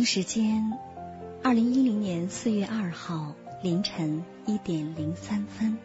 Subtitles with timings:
[0.00, 0.72] 京时间
[1.42, 5.76] 二零一零年四月二号凌晨一点零三分，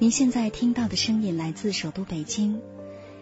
[0.00, 2.60] 您现在听到的声音来自首都北京，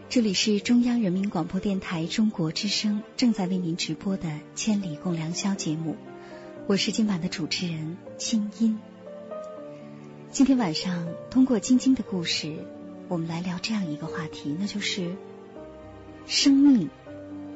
[0.08, 5.95] 这里是中央人民广播电台中国之声正在为您直播的《千里共良宵》节目，
[6.67, 8.78] 我是今晚的主持人清音。
[10.30, 12.64] 今天晚上通过晶晶的故事，
[13.08, 15.14] 我们来聊这样一个话题，那就是
[16.24, 16.89] 生命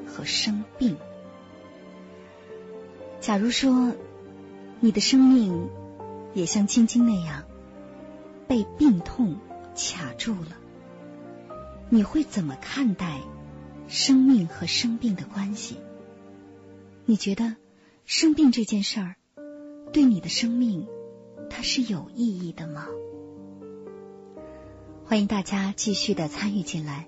[0.06, 0.98] 和生病。
[3.24, 3.94] 假如说
[4.80, 5.70] 你的生命
[6.34, 7.44] 也像晶晶那样
[8.46, 9.38] 被病痛
[9.74, 10.58] 卡住了，
[11.88, 13.22] 你会怎么看待
[13.88, 15.78] 生命和生病的关系？
[17.06, 17.56] 你觉得
[18.04, 19.14] 生病这件事儿
[19.90, 20.86] 对你的生命
[21.48, 22.88] 它是有意义的吗？
[25.06, 27.06] 欢迎大家继续的参与进来，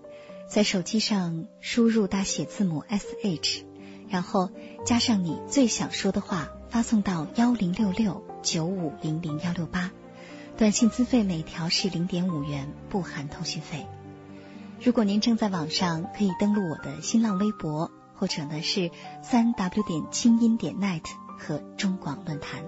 [0.49, 3.67] 在手机上输入大写字母 S H。
[4.09, 4.51] 然后
[4.85, 9.91] 加上你最想说的话，发送到幺零六六九五零零幺六八，
[10.57, 13.87] 短信资费每条是零点五元，不含通讯费。
[14.81, 18.91] 如果您正在网上，可以登录我的新浪微博，或者呢是
[19.23, 21.03] 三 w 点轻音点 net
[21.39, 22.65] 和中广论坛。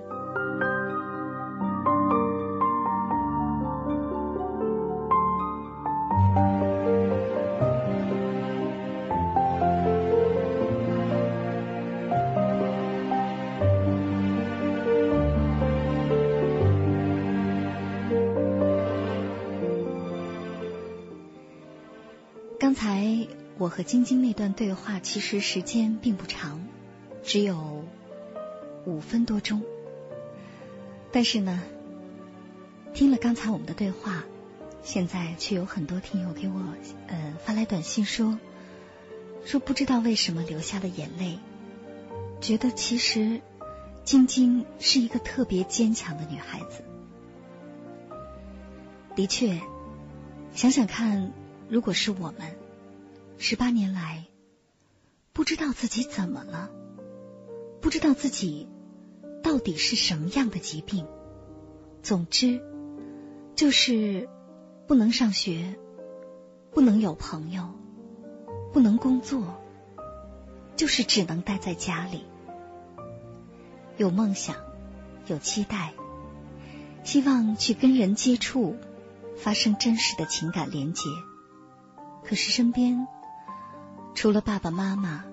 [23.78, 26.66] 和晶晶那段对话其实时间并不长，
[27.22, 27.84] 只有
[28.84, 29.62] 五分多钟。
[31.12, 31.62] 但是呢，
[32.92, 34.24] 听了刚才我们的对话，
[34.82, 36.60] 现在却有很多听友给我
[37.06, 38.36] 呃发来短信说，
[39.44, 41.38] 说不知道为什么流下了眼泪，
[42.40, 43.40] 觉得其实
[44.02, 46.82] 晶晶是一个特别坚强的女孩子。
[49.14, 49.60] 的确，
[50.52, 51.32] 想想看，
[51.68, 52.58] 如果是我们。
[53.40, 54.24] 十八年来，
[55.32, 56.70] 不知道自己怎么了，
[57.80, 58.68] 不知道自己
[59.44, 61.06] 到底是什么样的疾病。
[62.02, 62.60] 总之，
[63.54, 64.28] 就是
[64.88, 65.78] 不能上学，
[66.72, 67.68] 不能有朋友，
[68.72, 69.62] 不能工作，
[70.74, 72.24] 就是只能待在家里。
[73.96, 74.56] 有梦想，
[75.28, 75.94] 有期待，
[77.04, 78.76] 希望去跟人接触，
[79.36, 81.04] 发生真实的情感连接。
[82.24, 83.06] 可是身边。
[84.20, 85.24] 除了爸爸妈妈，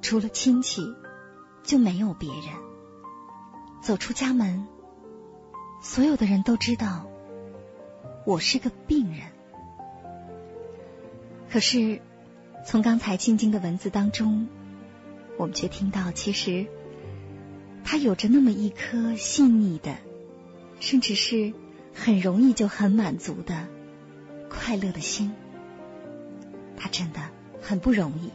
[0.00, 0.94] 除了亲戚，
[1.62, 2.46] 就没有别人。
[3.82, 4.66] 走出家门，
[5.82, 7.04] 所有的人都知道
[8.24, 9.26] 我是个病人。
[11.50, 12.00] 可是，
[12.64, 14.48] 从刚才静静的文字当中，
[15.36, 16.66] 我们却听到，其实
[17.84, 19.98] 他有着那么一颗细腻的，
[20.80, 21.52] 甚至是
[21.92, 23.68] 很容易就很满足的
[24.48, 25.30] 快乐的心。
[26.74, 27.20] 他真的。
[27.66, 28.30] 很不容易，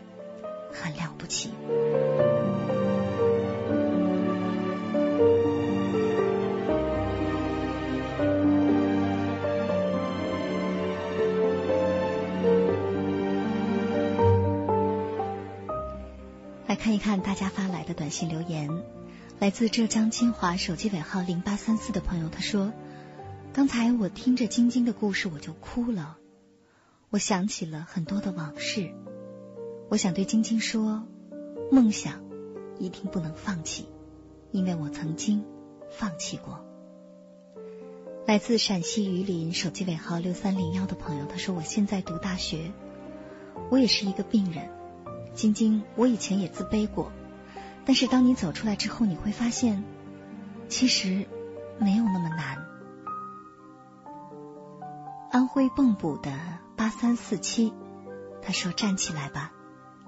[0.73, 1.51] 很了不起。
[16.67, 18.69] 来看一看大家发来的短信留言，
[19.37, 22.73] 来自浙江金华手机尾号零八三四的朋友，他说
[23.53, 26.17] ：“刚才我听着晶晶的故事，我就哭了，
[27.11, 28.91] 我想起了很多的往事。”
[29.89, 31.01] 我想对晶晶说，
[31.71, 32.21] 梦想
[32.77, 33.87] 一定不能放弃，
[34.51, 35.43] 因为我曾经
[35.89, 36.63] 放弃过。
[38.27, 42.71] 来自陕西榆林手机尾号六三零幺的朋友，他说：“我现在读大学，
[43.71, 44.69] 我也是一个病人。
[45.33, 47.11] 晶晶，我以前也自卑过，
[47.83, 49.83] 但是当你走出来之后，你会发现，
[50.67, 51.25] 其实
[51.79, 52.63] 没有那么难。”
[55.33, 56.31] 安徽蚌埠的
[56.75, 57.73] 八三四七，
[58.43, 59.51] 他说：“站起来吧，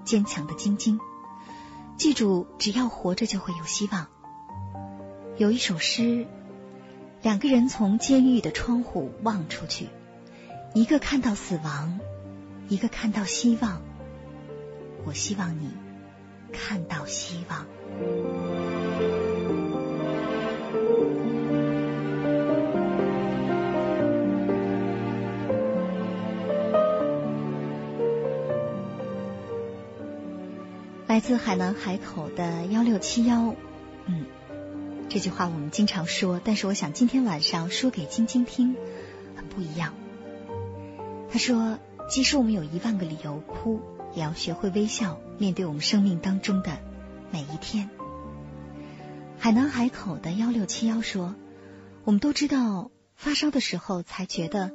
[0.04, 0.98] 坚强的晶晶，
[1.96, 4.06] 记住，只要活着就会有希望。”
[5.38, 6.26] 有一首诗。
[7.22, 9.88] 两个人从监狱的窗户望出去，
[10.74, 12.00] 一个看到死亡，
[12.68, 13.80] 一个看到希望。
[15.04, 15.70] 我希望你
[16.52, 17.64] 看到希望。
[31.12, 33.54] 来自海南海口的幺六七幺，
[34.06, 34.24] 嗯。
[35.10, 38.76] 这句话我们经常说，但是我想今天晚上说给晶晶听
[39.36, 39.92] 很不一样。
[41.30, 41.78] 他说
[42.08, 43.82] ：“即使我们有一万个理由哭，
[44.14, 46.78] 也要学会微笑，面对我们生命当中的
[47.30, 47.90] 每一天。”
[49.36, 51.34] 海南海口的幺六七幺说
[52.04, 54.72] ：“我们都知道发烧的时候才觉得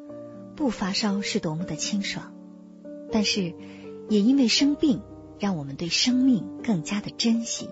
[0.56, 2.32] 不发烧是多么的清爽，
[3.12, 3.56] 但是
[4.08, 5.02] 也因为生病，
[5.40, 7.70] 让我们对生命更加的珍惜。”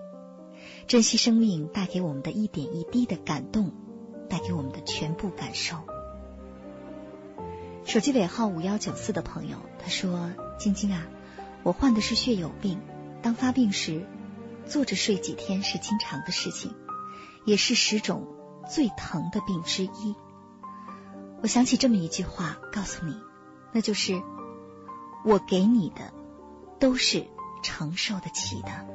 [0.86, 3.72] 珍惜生命带给我们的一点一滴的感动，
[4.28, 5.78] 带给我们的全部感受。
[7.84, 11.06] 手机尾号五幺九四的朋友他说：“晶晶啊，
[11.62, 12.80] 我患的是血友病，
[13.22, 14.06] 当发病时，
[14.66, 16.72] 坐着睡几天是经常的事情，
[17.44, 18.26] 也是十种
[18.68, 20.14] 最疼的病之一。
[21.42, 23.16] 我想起这么一句话，告诉你，
[23.72, 24.20] 那就是
[25.24, 26.12] 我给你的
[26.80, 27.26] 都是
[27.66, 28.86] 承受得起的。”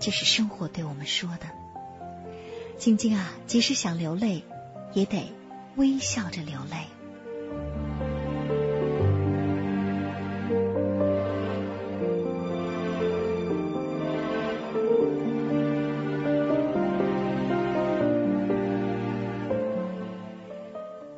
[0.00, 1.46] 这是生活对我们说的，
[2.76, 4.42] 晶晶啊，即使想流泪，
[4.92, 5.32] 也得
[5.76, 6.76] 微笑着流泪。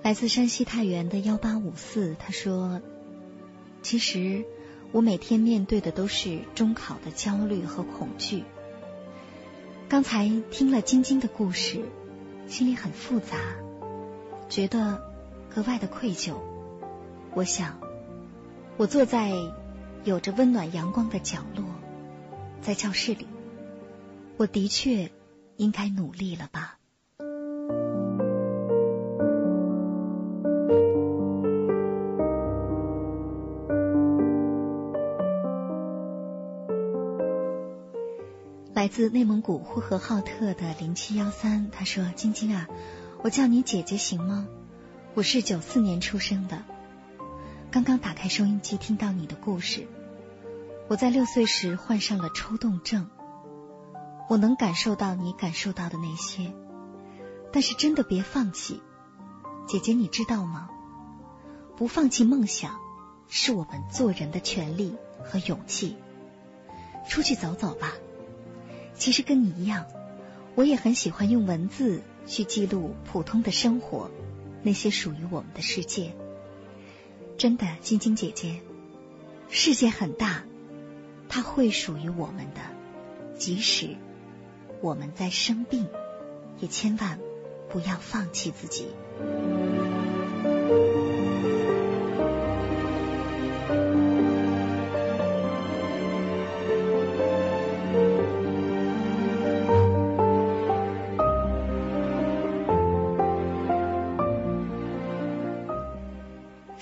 [0.02, 2.80] 来自山西太原的幺八五四，他说
[3.82, 4.44] ：“其实
[4.92, 8.44] 我每天面对的都是中考的焦虑和恐惧。”
[9.88, 11.84] 刚才听了晶晶的故事，
[12.48, 13.36] 心里很复杂，
[14.48, 15.02] 觉得
[15.48, 16.34] 格外的愧疚。
[17.34, 17.78] 我想，
[18.76, 19.32] 我坐在
[20.02, 21.64] 有着温暖阳光的角落，
[22.60, 23.28] 在教室里，
[24.36, 25.10] 我的确
[25.56, 26.79] 应该努力了吧。
[38.90, 42.66] 自内蒙古呼和浩特的零七幺三，他说：“晶晶啊，
[43.22, 44.48] 我叫你姐姐行吗？
[45.14, 46.64] 我是九四年出生的，
[47.70, 49.86] 刚刚打开收音机听到你的故事。
[50.88, 53.08] 我在六岁时患上了抽动症，
[54.28, 56.52] 我能感受到你感受到的那些，
[57.52, 58.82] 但是真的别放弃，
[59.68, 60.68] 姐姐你知道吗？
[61.76, 62.76] 不放弃梦想
[63.28, 65.96] 是我们做人的权利和勇气。
[67.08, 67.92] 出去走走吧。”
[69.00, 69.86] 其实跟你一样，
[70.54, 74.10] 我也很喜欢用文字去记录普通的生活，
[74.62, 76.14] 那些属于我们的世界。
[77.38, 78.60] 真的，晶晶姐姐，
[79.48, 80.44] 世界很大，
[81.30, 82.60] 它会属于我们的。
[83.38, 83.96] 即使
[84.82, 85.88] 我们在生病，
[86.58, 87.18] 也千万
[87.70, 88.88] 不要放弃自己。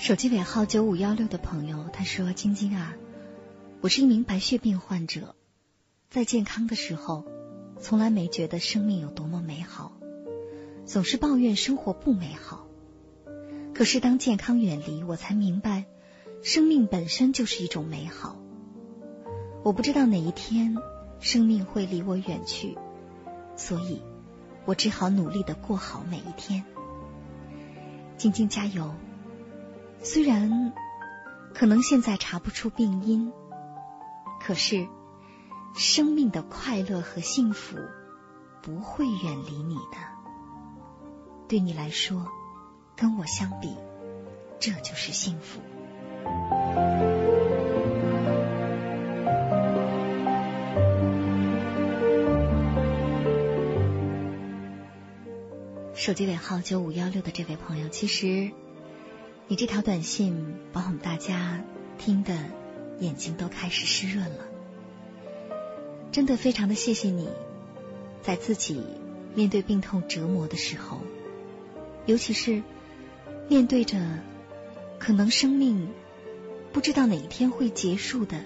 [0.09, 2.95] 手机尾号九五幺六的朋友他说：“晶晶啊，
[3.79, 5.35] 我是一名白血病患者，
[6.09, 7.25] 在健康的时候，
[7.79, 9.99] 从来没觉得生命有多么美好，
[10.83, 12.65] 总是抱怨生活不美好。
[13.75, 15.85] 可是当健康远离，我才明白，
[16.41, 18.35] 生命本身就是一种美好。
[19.61, 20.75] 我不知道哪一天
[21.19, 22.75] 生命会离我远去，
[23.55, 24.01] 所以
[24.65, 26.65] 我只好努力的过好每一天。
[28.17, 28.91] 晶晶加油！”
[30.01, 30.73] 虽然
[31.53, 33.31] 可能现在查不出病因，
[34.41, 34.87] 可是
[35.75, 37.77] 生命的快乐和幸福
[38.61, 39.97] 不会远离你的。
[41.47, 42.27] 对你来说，
[42.95, 43.75] 跟我相比，
[44.59, 45.59] 这就是幸福。
[55.93, 58.51] 手机尾号九五幺六的这位朋友，其实
[59.51, 61.63] 你这条短信把我们大家
[61.97, 62.37] 听的
[62.99, 64.45] 眼睛都开始湿润了，
[66.11, 67.27] 真的非常的谢谢你，
[68.21, 68.79] 在自己
[69.33, 71.01] 面对病痛折磨的时候，
[72.05, 72.61] 尤其是
[73.47, 74.19] 面对着
[74.99, 75.89] 可能生命
[76.71, 78.41] 不知道哪一天会结束的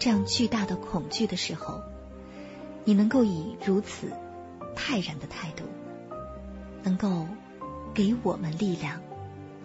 [0.00, 1.80] 这样巨大的恐惧的时候，
[2.84, 4.10] 你能够以如此
[4.74, 5.62] 泰然的态度。
[6.82, 7.28] 能够
[7.94, 9.00] 给我们力量，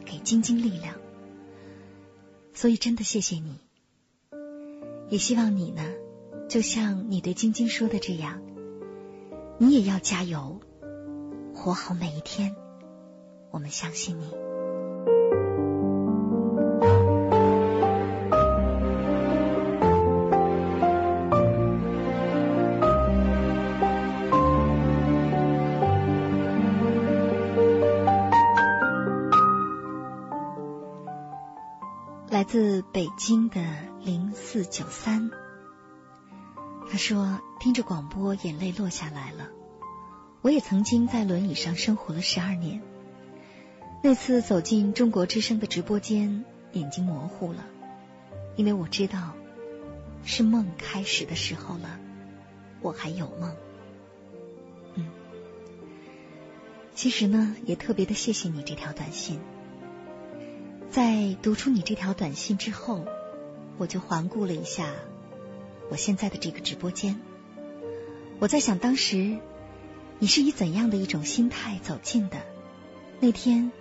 [0.09, 0.95] 给晶晶力量，
[2.53, 3.59] 所以真的谢谢你。
[5.09, 5.83] 也希望你呢，
[6.49, 8.41] 就像你对晶晶说的这样，
[9.59, 10.59] 你也要加油，
[11.53, 12.55] 活好每一天。
[13.51, 14.48] 我们相信你。
[32.51, 33.63] 自北京的
[34.03, 35.29] 零四九三，
[36.89, 39.49] 他说：“听着广播，眼泪落下来了。
[40.41, 42.81] 我也曾经在轮椅上生活了十二年。
[44.01, 47.63] 那次走进中国之声的直播间，眼睛模糊了，
[48.55, 49.35] 因为我知道
[50.23, 51.99] 是梦开始的时候了。
[52.81, 53.55] 我还有梦。
[54.95, 55.07] 嗯，
[56.95, 59.39] 其实呢，也特别的谢谢你这条短信。”
[60.89, 63.05] 在读出你这条短信之后，
[63.77, 64.91] 我就环顾了一下
[65.91, 67.19] 我现在的这个直播间。
[68.39, 69.37] 我在想，当时
[70.17, 72.37] 你是以怎样的一种心态走进的？
[73.19, 73.71] 那天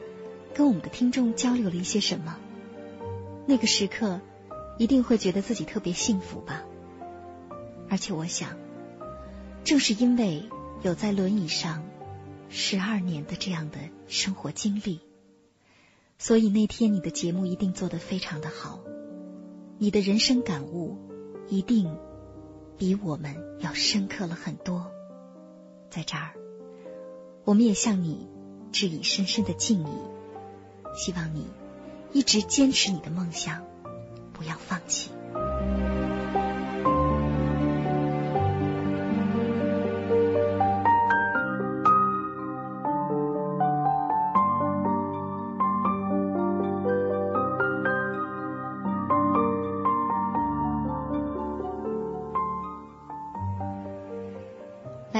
[0.54, 2.36] 跟我们的听众交流了一些什么？
[3.46, 4.20] 那个时刻
[4.76, 6.64] 一定会觉得自己特别幸福吧？
[7.88, 8.58] 而且我想，
[9.64, 10.44] 正是因为
[10.82, 11.84] 有在轮椅上
[12.50, 15.00] 十二年的这样的生活经历。
[16.18, 18.80] 所以那天你的节目一定做得非常的好，
[19.78, 20.98] 你的人生感悟
[21.48, 21.96] 一定
[22.76, 24.90] 比我们要深刻了很多。
[25.90, 26.34] 在这儿，
[27.44, 28.28] 我们也向你
[28.72, 29.90] 致以深深的敬意，
[30.96, 31.46] 希望你
[32.12, 33.64] 一直坚持你的梦想，
[34.32, 35.10] 不要放弃。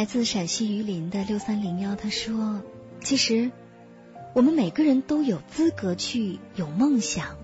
[0.09, 2.63] 自陕西榆林的六三零幺，他说
[3.05, 3.51] ：“其实
[4.35, 7.37] 我们每个人都有资格去有梦想，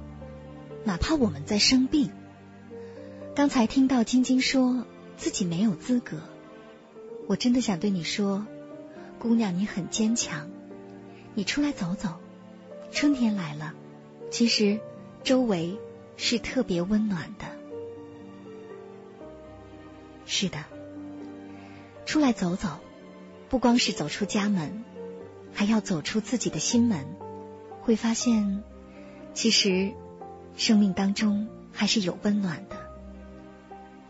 [0.83, 2.11] 哪怕我们在生病。
[3.35, 4.87] 刚才听到晶晶说
[5.19, 6.23] 自己没有资格，
[7.27, 8.47] 我真的想对你说，
[9.19, 10.49] 姑娘，你很坚强，
[11.35, 12.15] 你出来走走。
[12.91, 13.75] 春天来了，
[14.31, 14.81] 其实
[15.23, 15.79] 周围
[16.17, 17.45] 是特别温暖的。
[20.25, 20.65] 是的。”
[22.07, 22.81] 出来走走，
[23.49, 24.85] 不光是走出家门，
[25.53, 27.07] 还要走出自己的心门，
[27.81, 28.63] 会发现，
[29.33, 29.93] 其实
[30.57, 32.77] 生命当中还是有温暖的。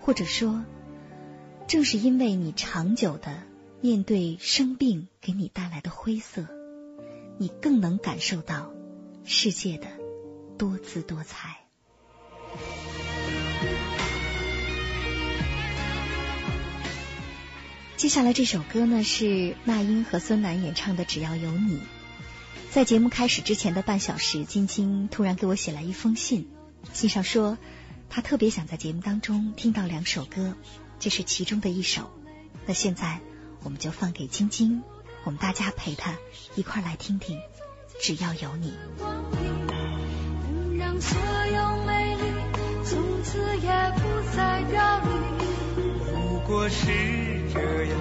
[0.00, 0.64] 或者说，
[1.66, 3.42] 正是因为你长久的
[3.80, 6.46] 面对生病给你带来的灰色，
[7.38, 8.70] 你更能感受到
[9.24, 9.86] 世界的
[10.58, 11.60] 多姿多彩。
[17.96, 21.76] 接下来这首歌呢是那英和孙楠演唱的《只要有你》。
[22.70, 26.48] 在节目开始之前的半小时，晶晶突然给我写来一封信，
[26.92, 27.56] 信上说
[28.10, 30.56] 她特别想在节目当中听到两首歌，
[30.98, 32.10] 这是其中的一首。
[32.66, 33.20] 那现在
[33.62, 34.82] 我们就放给晶晶，
[35.22, 36.16] 我们大家陪她
[36.56, 37.38] 一块来听听
[38.02, 38.74] 《只要有你》。
[40.76, 42.22] 让所有美丽
[42.84, 45.12] 从此也不再凋零。
[46.12, 47.33] 如果是。
[47.54, 47.94] 这样，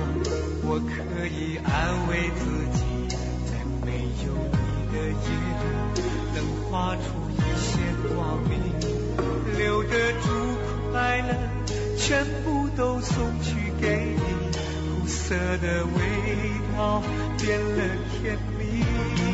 [0.64, 2.42] 我可以安慰自
[2.74, 2.82] 己，
[3.46, 3.54] 在
[3.86, 3.88] 没
[4.26, 4.58] 有你
[4.92, 5.30] 的夜
[5.60, 6.02] 里，
[6.34, 6.38] 能
[6.72, 7.72] 画出一线
[8.16, 8.52] 光明，
[9.58, 9.94] 留得
[10.24, 10.26] 住
[10.92, 11.32] 快乐，
[11.98, 14.22] 全部都送去给你，
[15.00, 16.00] 苦涩的味
[16.76, 17.04] 道
[17.38, 17.78] 变了
[18.12, 19.33] 甜蜜。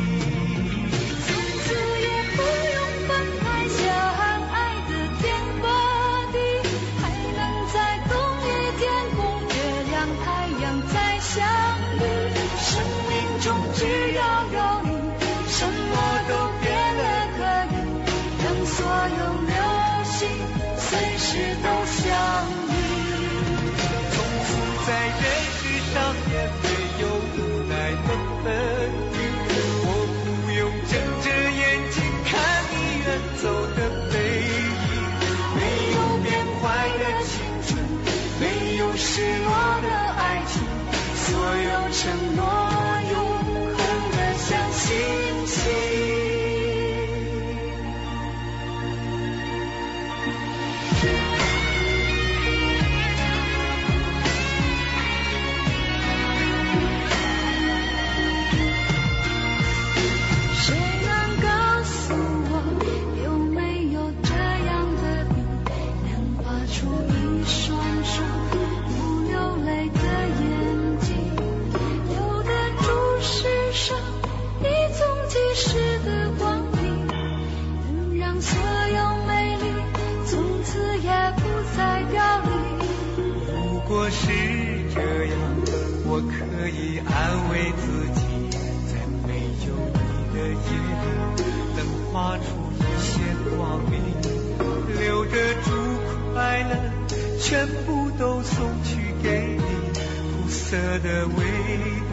[100.70, 101.44] 色的味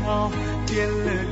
[0.04, 0.32] 道
[0.66, 1.27] 变了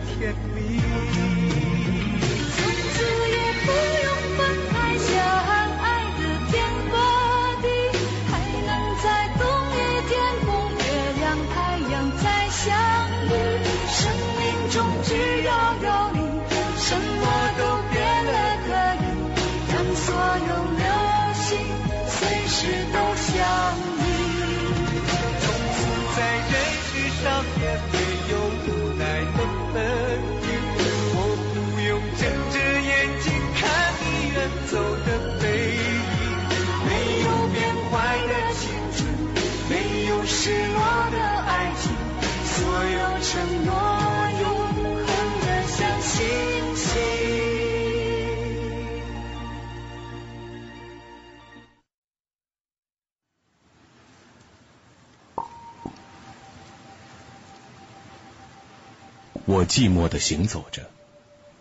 [59.65, 60.91] 我寂寞的行走着，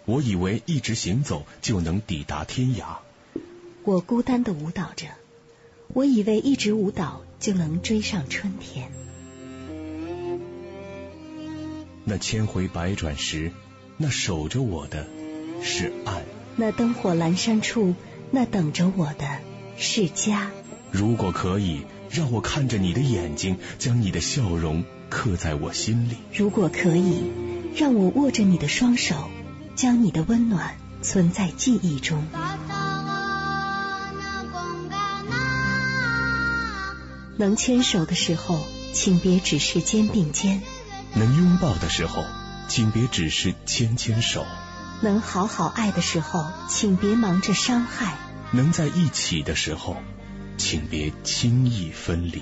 [0.04, 2.98] 我以为一直行走就能抵达天涯。
[3.82, 5.06] 我孤单的舞蹈着，
[5.88, 8.92] 我以为一直舞蹈就能追上春天。
[12.04, 13.52] 那千回百转时，
[13.96, 15.06] 那守着我的
[15.62, 16.24] 是岸。
[16.56, 17.94] 那灯火阑珊处，
[18.30, 19.38] 那等着我的
[19.78, 20.50] 是家。
[20.90, 26.18] 如果可以，让我看着你的眼睛，将你的笑容刻在我心里。
[26.34, 27.22] 如果可以，
[27.76, 29.28] 让我握着你的双手，
[29.74, 32.24] 将你的温暖存在记忆中。
[37.36, 40.60] 能牵手的时候，请别只是肩并肩；
[41.14, 42.24] 能拥抱的时候，
[42.68, 44.44] 请别只是牵牵手；
[45.00, 48.14] 能好好爱的时候，请别忙着伤害；
[48.52, 49.96] 能在一起的时候，
[50.56, 52.40] 请别轻易分离。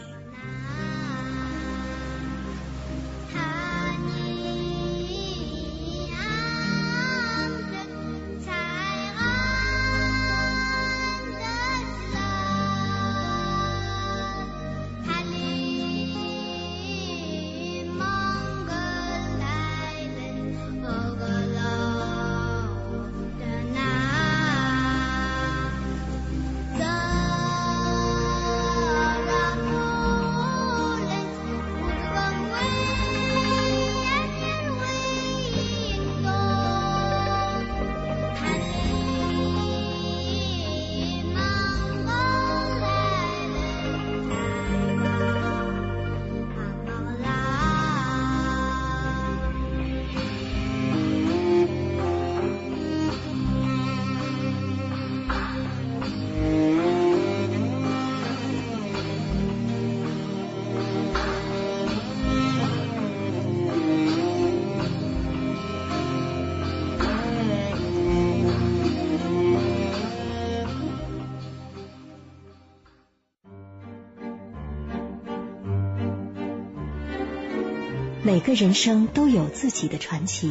[78.33, 80.51] 每个人生都有自己的传奇，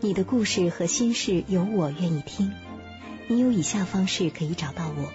[0.00, 2.50] 你的故事和心事有我愿意听。
[3.28, 5.12] 你有以下方式可以找到我：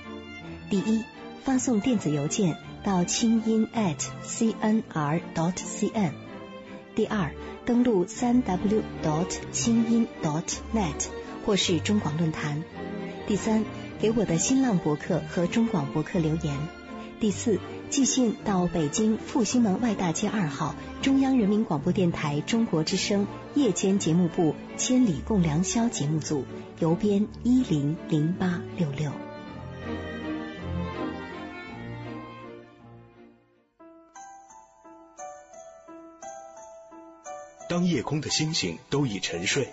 [0.70, 1.04] 第一，
[1.44, 6.12] 发送电子邮件到清音 at cnr dot cn；
[6.96, 7.34] 第二，
[7.66, 11.08] 登录三 w dot 清音 dot net
[11.46, 12.64] 或是中广论坛；
[13.28, 13.66] 第三，
[14.00, 16.56] 给我的新浪博客和中广博客留言；
[17.20, 23.26] 第四寄信到北京复兴门外大街二号中央人民广播电台中国之声
[23.56, 26.46] 夜间节目部千里共良宵节目组
[26.80, 29.12] 邮编一零零八六六。
[37.68, 39.70] 当夜空的星星都已沉睡。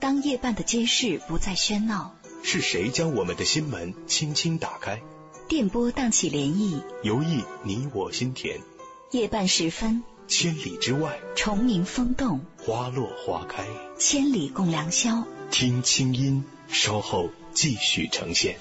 [0.00, 2.14] 当夜半的街市不再喧闹。
[2.42, 5.00] 是谁将我们的心门轻轻打开？
[5.48, 8.60] 电波荡起涟漪，游弋你我心田。
[9.12, 13.64] 夜半时分，千里之外，虫鸣风动，花落花开，
[13.98, 15.24] 千里共良宵。
[15.50, 18.58] 听清音，稍后继续呈现。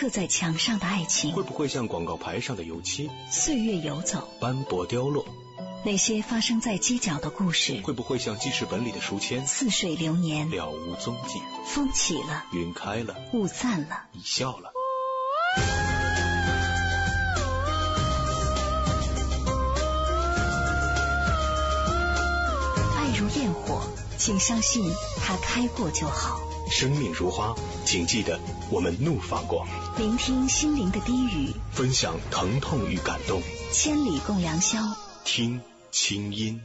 [0.00, 5.26] 刻在墙上的爱情，会不会像广告牌上的油漆，岁月游走，斑驳凋落？
[5.84, 11.42] 那些发生在街角的故事，会不会像记事本里的书签，似水流年，了无踪迹？
[11.66, 14.72] 风起了，云开了，雾散了，你笑了。
[22.96, 23.82] 爱如焰火，
[24.16, 24.90] 请相信
[25.22, 26.40] 它开过就好。
[26.70, 27.54] 生命如花，
[27.84, 28.38] 请记得
[28.70, 29.66] 我们怒放过。
[29.98, 33.42] 聆听心灵的低语，分享疼痛与感动。
[33.72, 34.78] 千里共良宵，
[35.24, 36.62] 听清音。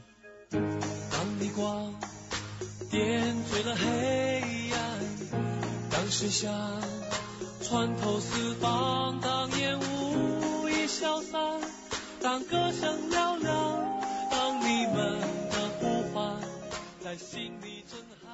[0.52, 0.62] 当
[1.40, 1.94] 你光
[2.92, 4.80] 点缀了黑暗，
[5.90, 6.50] 当时下
[7.62, 11.42] 穿透四方，当烟雾已消散，
[12.22, 13.84] 当歌声嘹亮，
[14.30, 16.40] 当你们的呼唤
[17.04, 18.25] 在心里震撼。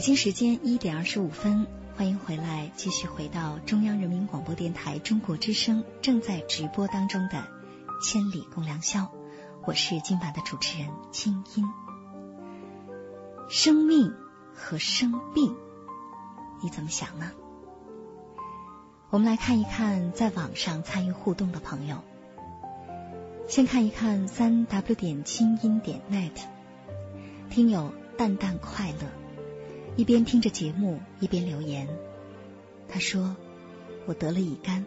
[0.00, 7.36] 北京时间一点二十五分，欢迎回来，继续回到中央人民广播电台中国之声正在直播当中的
[8.02, 9.00] 《千里共良宵》，
[9.66, 11.66] 我是今晚的主持人清音。
[13.50, 14.14] 生命
[14.54, 15.54] 和生病，
[16.62, 17.32] 你怎么想呢？
[19.10, 21.98] 我们来看一看在网上参与互动的朋友。
[23.46, 26.40] 先看一看三 w 点清音点 net，
[27.50, 29.19] 听友淡淡快乐。
[29.96, 31.88] 一边听着节目，一边留言。
[32.88, 33.36] 他说
[34.06, 34.84] ：“我得了乙肝，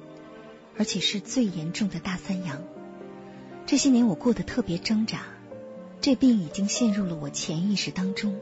[0.78, 2.62] 而且是最严重的大三阳。
[3.66, 5.22] 这些年我过得特别挣扎，
[6.02, 8.39] 这病已经陷入了我潜意识当中。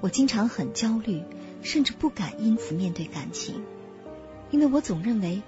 [0.00, 1.22] 我经常很焦虑，
[1.62, 3.62] 甚至不敢因此面对感情，
[4.50, 5.42] 因为我总认为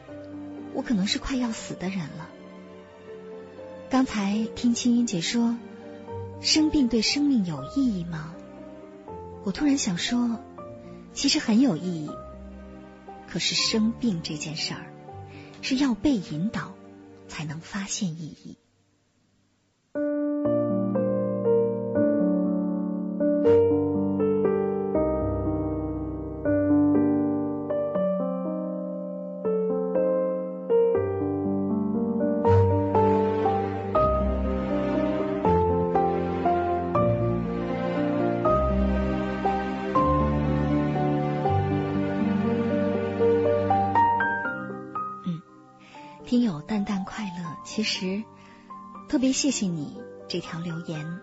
[0.73, 2.29] 我可能是快要死的人了。”
[3.91, 5.57] 刚才听青音姐说，
[6.41, 8.35] 生病对生命有意义吗？
[9.43, 10.39] 我突然想说。
[11.13, 12.11] 其实很有意义，
[13.29, 14.93] 可是生病这件事儿
[15.63, 16.75] 是要被引导
[17.29, 18.57] 才能发现意义。
[47.81, 48.25] 其实
[49.09, 49.97] 特别谢谢你
[50.29, 51.19] 这条留言，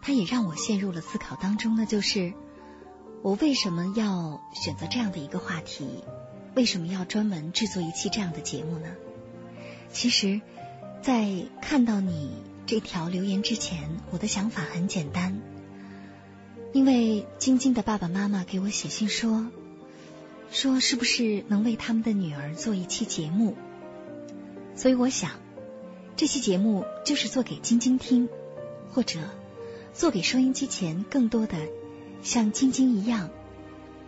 [0.00, 1.84] 它也让我陷入了思考当中呢。
[1.84, 2.32] 就是
[3.20, 6.02] 我为什么要选择这样的一个话题？
[6.54, 8.88] 为什么要专门制作一期这样的节目呢？
[9.90, 10.40] 其实，
[11.02, 12.30] 在看到你
[12.64, 15.42] 这条留言之前，我的想法很简单，
[16.72, 19.46] 因为晶晶的爸爸妈妈给我写信说，
[20.50, 23.58] 说是不是能为他们的女儿做一期节目。
[24.74, 25.32] 所以我想，
[26.14, 28.28] 这期节目就是做给晶晶听，
[28.90, 29.18] 或者
[29.92, 31.56] 做给收音机前更多的
[32.22, 33.30] 像晶晶一样，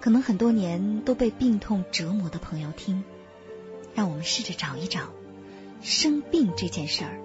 [0.01, 3.03] 可能很多年都被病痛折磨的朋友听。
[3.95, 5.13] 让我们试着找一找，
[5.83, 7.21] 生病这件事儿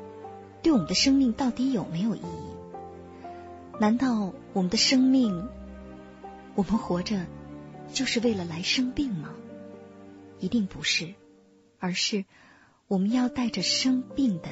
[0.63, 3.24] 对我们的生命到底有没有意义？
[3.80, 5.48] 难道我们的生命，
[6.56, 7.26] 我们活着
[7.94, 9.34] 就是为了来生病吗？
[10.39, 11.13] 一定不是，
[11.80, 12.26] 而是。
[12.88, 14.50] 我们要带着生病的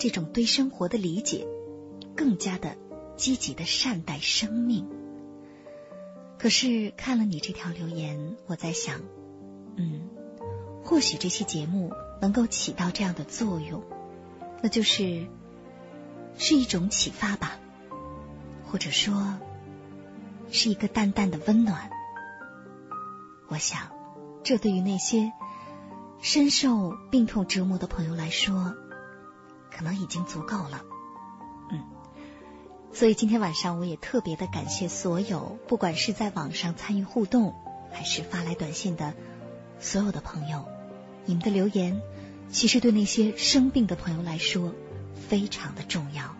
[0.00, 1.46] 这种对生活的理解，
[2.16, 2.74] 更加的
[3.16, 4.88] 积极的善待生命。
[6.38, 9.02] 可是看了你这条留言，我在想，
[9.76, 10.08] 嗯，
[10.82, 13.84] 或许这期节目能够起到这样的作用，
[14.62, 15.26] 那就是
[16.38, 17.58] 是一种启发吧，
[18.64, 19.38] 或者说
[20.50, 21.90] 是一个淡淡的温暖。
[23.48, 23.90] 我想，
[24.42, 25.30] 这对于那些
[26.22, 28.74] 深受病痛折磨的朋友来说，
[29.80, 30.82] 可能已经足够了。
[31.70, 31.80] 嗯，
[32.92, 37.54] 所以今天晚上我也特别的感谢所有，不管是在网上参与互动，
[37.90, 39.14] 还是发来短信的
[39.78, 40.66] 所有的朋友，
[41.24, 42.02] 你们的留言。
[42.50, 44.74] 其实对那些生病的朋友来说，
[45.14, 46.36] 非常的重要。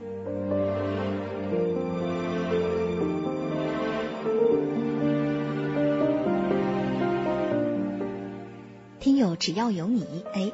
[8.99, 10.53] 听友只要有你，哎，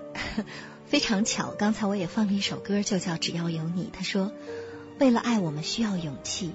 [0.97, 3.85] 非常巧，刚才我也放了一首歌，就叫《只要有你》。
[3.93, 4.33] 他说
[4.99, 6.53] ：“为了爱，我们需要勇气；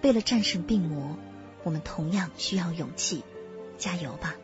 [0.00, 1.18] 为了战胜病魔，
[1.64, 3.22] 我们同样需要勇气。
[3.76, 4.36] 加油吧！”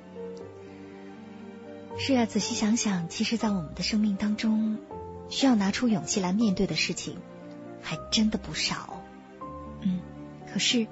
[1.96, 4.76] 是啊，仔细想想，其实，在我们的生命当中，
[5.30, 7.16] 需要拿出勇气来面对的事情，
[7.80, 9.02] 还真的不少。
[9.80, 10.00] 嗯，
[10.52, 10.86] 可是，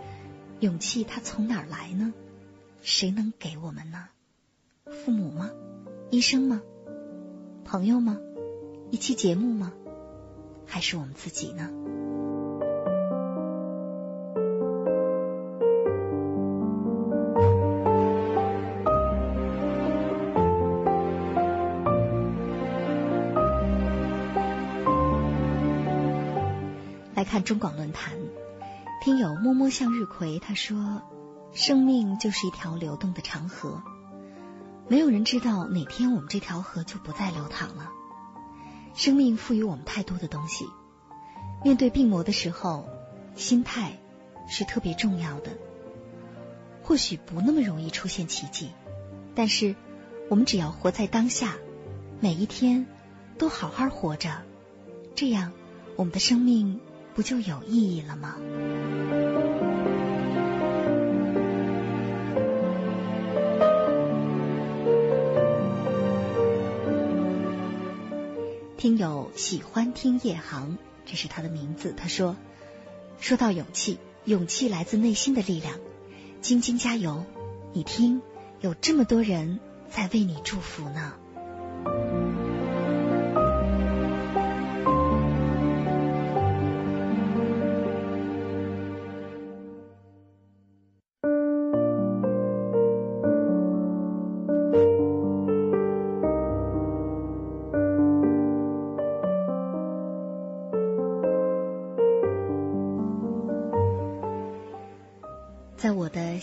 [0.61, 2.15] 勇气它从哪儿来呢？
[2.81, 4.09] 谁能给我们呢？
[4.87, 5.51] 父母吗？
[6.11, 6.63] 医生吗？
[7.67, 8.19] 朋友吗？
[8.91, 9.73] 一期节目吗？
[10.67, 11.69] 还是我们自己呢？
[27.15, 28.15] 来看中广论坛，
[29.03, 31.03] 听友摸摸向日葵他说
[31.53, 33.83] ：“生命就是一条流动的长河，
[34.89, 37.93] 没有人知道哪天我们这条河就不再流淌了。
[38.99, 40.67] 生命赋予我们太多的东西，
[41.63, 42.89] 面对病魔的时候，
[43.37, 43.97] 心态
[44.49, 45.53] 是特别重要的。
[46.83, 48.71] 或许不那么容易出现奇迹，
[49.37, 49.77] 但是
[50.29, 51.55] 我们只要活在当下，
[52.19, 52.87] 每一天
[53.39, 54.43] 都好好活着，
[55.15, 55.53] 这样
[55.95, 56.81] 我们的生命。”
[57.15, 58.37] 不就有意义了吗？
[68.79, 71.93] 听友喜欢听夜航，这是他的名字。
[71.97, 72.37] 他说
[73.19, 75.81] ：“说到勇气，勇气来自内心的力量。
[76.43, 77.27] 晶晶加油！
[77.73, 78.23] 你听，
[78.61, 79.59] 有这么多人
[79.91, 81.15] 在为你祝福呢。”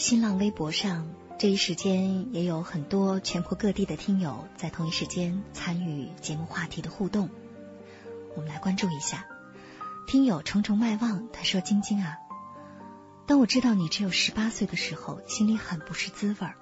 [0.07, 1.07] 新浪微博上，
[1.39, 7.27] 这一时间也有很多全国各地的听友在同一时间参与节目话题的互动。
[8.35, 9.25] 我们来关注一下，
[10.05, 12.19] 听友重重麦望他说：“晶晶啊，
[13.25, 16.55] 当我知道你只有十八岁的时候，心里很不是滋味儿。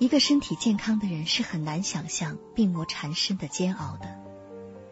[0.00, 4.18] 一个身体健康的人是很难想象病魔缠身的煎熬的，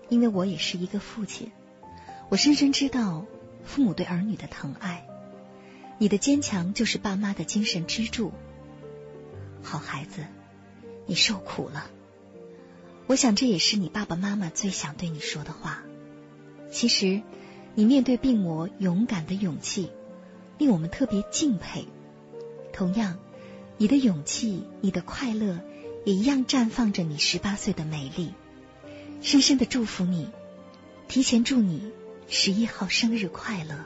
[0.09, 1.51] 因为我也是一个父亲，
[2.29, 3.25] 我深深知道
[3.65, 5.07] 父母对儿女的疼爱。”
[5.99, 8.33] 你的坚强就是爸妈的精神支柱。
[9.63, 10.25] 好孩子，
[11.07, 11.91] 你受苦了。
[13.09, 15.83] 我想这也是你爸爸妈妈最想对你说的话。
[16.71, 17.23] 其实，
[17.75, 19.91] 你面对病魔勇敢的勇气，
[20.57, 21.89] 令我们特别敬佩。
[22.73, 23.19] 同样，
[23.77, 25.61] 你的勇气、你的快乐，
[26.05, 28.35] 也一样绽放着你十八岁的美丽。
[29.21, 30.29] 深深的祝福你，
[31.09, 31.91] 提前祝你
[32.29, 33.85] 十一号生日快乐。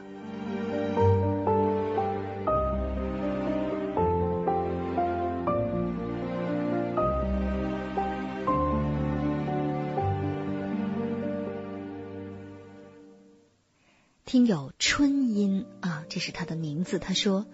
[14.32, 16.98] 听友春音啊，这是他的名字。
[16.98, 17.44] 他说：“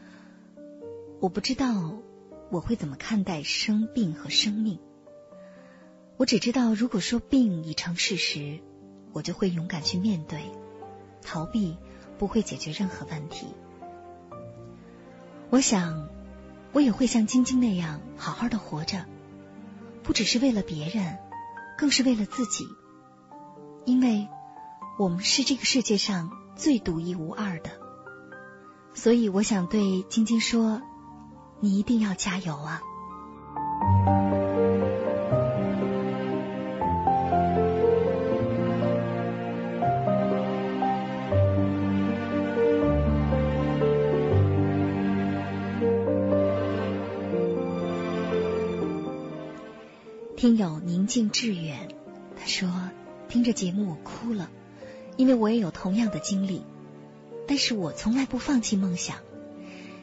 [1.18, 1.98] 我不知道
[2.52, 4.78] 我会怎么看待生病和生命。
[6.18, 8.60] 我只知道，如果说病已成事实，
[9.12, 10.40] 我就会勇敢去面对。
[11.20, 11.76] 逃避
[12.16, 13.48] 不会解决任何问题。
[15.50, 16.08] 我想，
[16.70, 19.04] 我也会像晶晶那样好好的活着，
[20.04, 21.18] 不只是为了别人，
[21.76, 22.68] 更是为了自己。
[23.84, 24.28] 因为
[24.96, 27.70] 我们是这个世界上。”最独一无二的，
[28.92, 30.82] 所以我想对晶晶说
[31.62, 32.82] ：“你一定要加油啊！”
[50.36, 51.88] 听友宁静致远，
[52.36, 52.68] 他说
[53.30, 54.50] ：“听着节目哭了。”
[55.18, 56.62] 因为我也有同样的经历，
[57.48, 59.16] 但是我从来不放弃梦想。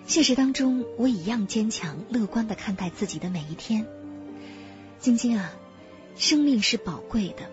[0.05, 3.87] 现实当中，我一样坚强乐观的看待自己的每一天。
[4.99, 5.53] 晶晶啊，
[6.17, 7.49] 生命是宝贵的，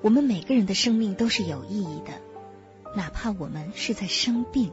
[0.00, 2.22] 我们每个人的生命都是有意义的，
[2.96, 4.72] 哪怕我们是在生病，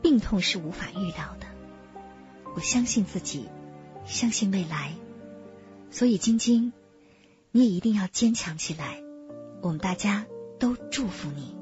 [0.00, 1.46] 病痛是无法预料的。
[2.54, 3.50] 我相信自己，
[4.06, 4.94] 相信未来，
[5.90, 6.72] 所以晶晶，
[7.50, 9.01] 你也一定要坚强起来。
[9.62, 10.26] 我们大家
[10.58, 11.56] 都祝福你。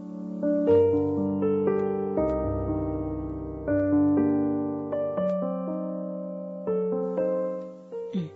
[8.15, 8.31] 嗯，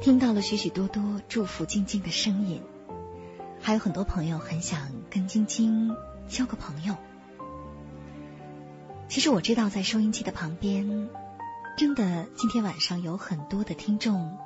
[0.00, 2.62] 听到了许许多多祝福晶晶的声音，
[3.60, 5.96] 还有很多朋友很想跟晶晶
[6.28, 6.96] 交个朋友。
[9.08, 11.10] 其实我知道，在收音机的旁边，
[11.76, 14.38] 真的今天晚上有很多的听众，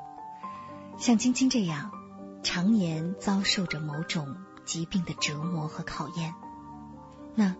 [0.96, 1.92] 像晶晶这样，
[2.46, 6.32] 常年遭受着某种疾病的折磨和考验。
[7.34, 7.56] 那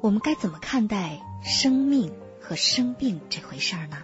[0.00, 2.10] 我们该怎么看待生命
[2.40, 3.98] 和生病这回事儿呢？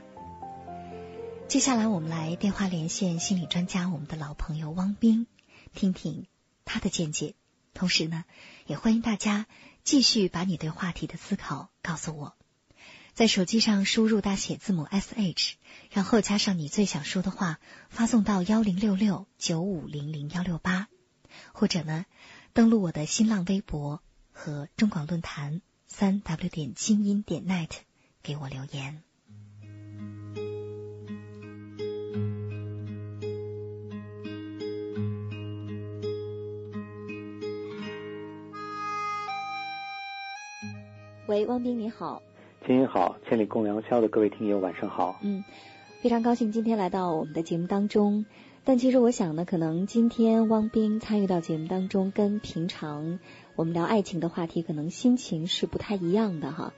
[1.49, 5.27] 接下来我们来电话连线心理专家，我们的老朋友汪斌，
[5.73, 6.27] 听听
[6.67, 7.35] 他的见解。
[7.73, 8.25] 同时呢，
[8.67, 9.47] 也欢迎大家。
[9.83, 12.35] 继续把你对话题的思考告诉我，
[13.21, 15.57] 在手机上输入大写字母 S H，
[15.91, 20.89] 然后加上你最想说的话，发送到幺零六六九五零零幺六八，
[21.53, 22.07] 或者呢，
[22.55, 24.01] 登录我的新浪微博
[24.33, 27.69] 和中广论坛三 W 点精音点 net
[28.23, 29.03] 给我留言。
[41.27, 42.23] 喂，汪斌你好，
[42.71, 45.19] 金英好，千里共良宵的各位听友晚上好。
[45.23, 45.43] 嗯，
[46.03, 48.27] 非常高兴今天来到我们的节目当中。
[48.63, 53.19] 但其实我想呢，可能今天汪斌参与到节目当中，跟平常
[53.57, 56.73] 我们聊爱情的话题，可能心情是不太一样的哈。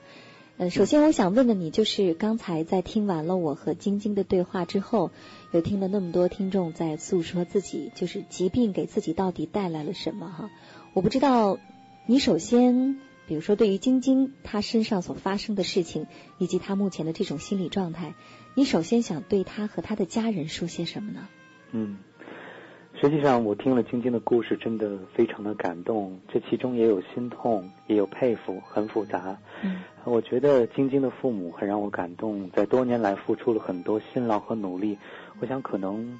[0.57, 5.11] 呃，首先我想问问你，就是刚才在听完了我和晶晶的对话之后，
[5.51, 10.49] 有听了那么多听众在诉说自己，就是疾病给自己到底带来了什么哈？
[10.95, 11.59] 我不知道
[12.07, 12.99] 你首先。
[13.25, 16.07] 比如说，对于晶晶她身上所发生的事情，
[16.37, 18.15] 以及她目前的这种心理状态，
[18.53, 21.27] 你首先想对她和她的家人说些什么呢？
[21.71, 21.97] 嗯，
[23.01, 26.19] 实际上我听了晶晶的故事，真的非常的感动。
[26.27, 29.37] 这其中也有心痛，也有佩服，很复杂。
[29.63, 34.97] 嗯，我觉得晶晶的父母很让我感动，在多年来付出了很多辛劳和努力。
[35.39, 36.19] 我想，可能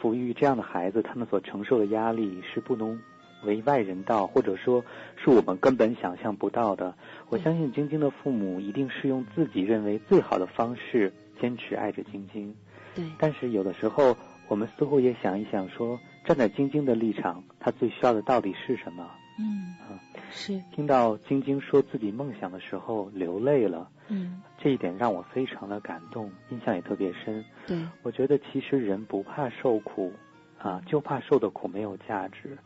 [0.00, 3.00] 抚育这样的孩子，他们所承受的压力是不能。
[3.44, 4.84] 为外人道，或者说
[5.16, 6.94] 是我们根本想象不到的。
[7.28, 12.54] 我相信晶晶的父母一定是用自己认为最好的方式坚持爱着晶晶。
[12.94, 13.04] 对。
[13.18, 14.16] 但是有的时候，
[14.48, 19.10] 我们似乎也想一想，说站在晶晶的立场，她最需要的到底是什么？
[19.38, 19.74] 嗯。
[19.80, 19.98] 啊，
[20.30, 20.60] 是。
[20.74, 23.88] 听到晶晶说自己梦想的时候流泪了。
[24.08, 24.42] 嗯。
[24.58, 27.44] 这一点让我非常的感动，印象也特别深。
[27.66, 27.78] 对。
[28.02, 30.12] 我觉得其实人不怕受苦。
[30.62, 32.56] 啊，就怕受的苦没有价值。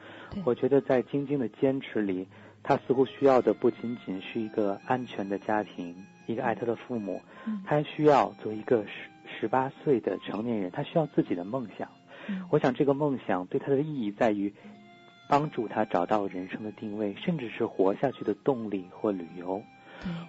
[0.44, 2.28] 我觉得在晶晶的坚持里，
[2.62, 7.22] 她似乎需要的不仅仅是一个安全的家庭，一个爱她的父母，
[7.64, 11.88] 她还需要做一个十十八岁的成年人，她需要自己的梦想。
[12.50, 14.52] 我想这个梦想对她的意义在于
[15.26, 19.62] 帮助她找到人生的定位，甚至是活下去的动力或旅游。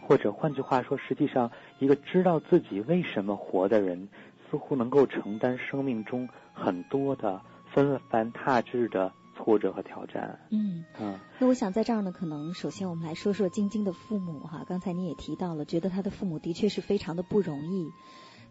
[0.01, 4.07] 或者换句话说，实际上一个知道自己为什么活的人，
[4.49, 7.41] 似乎能够承担生命中很多的。
[7.77, 10.39] 纷繁踏质的挫折和挑战。
[10.49, 14.65] 嗯嗯，那我想在这儿呢，可能首先我们来说说晶晶的父母哈。
[14.67, 17.91] 刚才你也提到了，觉得他的父母的确是非常的不容易。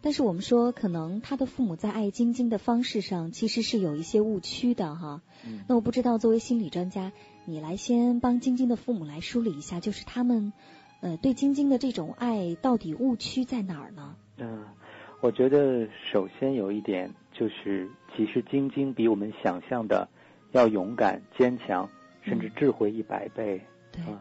[0.01, 5.21] 但是我们说，可能他的父母在爱晶晶的方式上，其实是有一些误区的哈。
[5.45, 5.65] 嗯。
[5.67, 7.11] 那我不知道，作为心理专家，
[7.43, 10.53] 你来先帮晶晶的父母来梳理一下，就是他们
[11.01, 14.15] 呃对晶晶的这种爱到底误区在哪儿呢？
[14.37, 14.63] 嗯，
[15.19, 17.89] 我觉得首先有一点就是。
[18.17, 20.09] 其实晶晶比我们想象的
[20.51, 21.87] 要勇敢、坚强，
[22.23, 23.61] 甚至智慧一百倍。
[23.99, 24.17] 啊，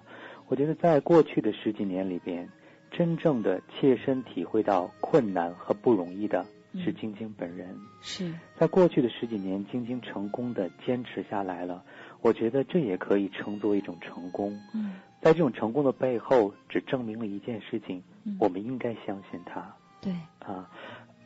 [0.49, 2.47] 我觉得在过去的十几年里边，
[2.91, 6.45] 真正的切身体会到困难和不容易的
[6.75, 7.75] 是晶晶本人。
[8.03, 11.83] 是在过去的十几年，晶晶成功的坚持下来了。
[12.21, 14.61] 我觉得这也可以称作一种成功。
[14.75, 18.03] 嗯，在这种成功的背后，只证明了一件事情：
[18.39, 19.75] 我们应该相信他。
[20.03, 20.71] 对啊。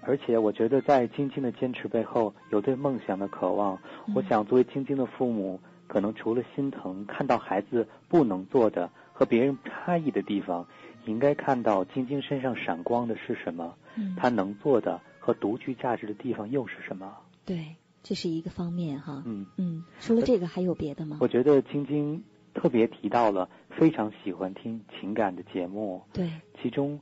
[0.03, 3.79] 而且我觉得，在晶晶的坚持背后，有对梦想的渴望。
[4.15, 10.67] 我想，作为晶晶的父母，可能除了心疼看到孩子不能做的和别人差异的地方，
[11.07, 13.75] 应该看到晶晶身上闪光的是什么？
[14.17, 17.17] 他能做的和独具价值的地方又是什么？
[17.45, 19.23] 对，这是一个方面哈。
[19.27, 21.19] 嗯嗯，除了这个还有别的吗？
[21.21, 22.23] 我觉得晶晶
[22.55, 26.31] 特别提到了非常喜欢听情感的节目，对，
[26.63, 27.01] 其中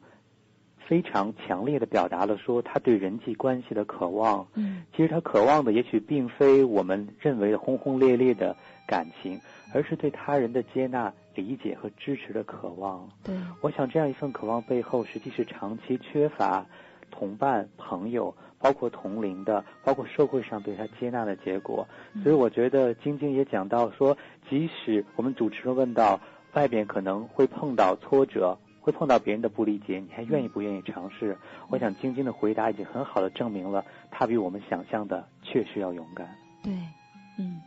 [0.88, 4.48] 非常强烈的表达了说他对人际关系的渴望。
[4.54, 9.38] 嗯其实他渴望的也许并非我们认为的轰轰烈烈的感情，
[9.74, 13.06] 而是对他人的接纳、理解和支持的渴望。
[13.22, 16.64] 对，我想这样一份渴望背后，实际是长期缺乏
[17.10, 21.86] 同伴、朋友，包括同龄的，包括社会上对他接纳的结果。
[22.22, 24.16] 所以我觉得晶晶也讲到说，
[24.48, 26.18] 即使我们主持人问到
[26.54, 28.58] 外边可能会碰到挫折。
[28.88, 31.36] 会碰到别人的不理解，你还愿意不愿意尝试？
[31.68, 36.26] 我想晶晶的回答已经很好的证明了，她比我们想象的确实要勇敢。
[36.62, 36.72] 对，
[37.38, 37.60] 嗯，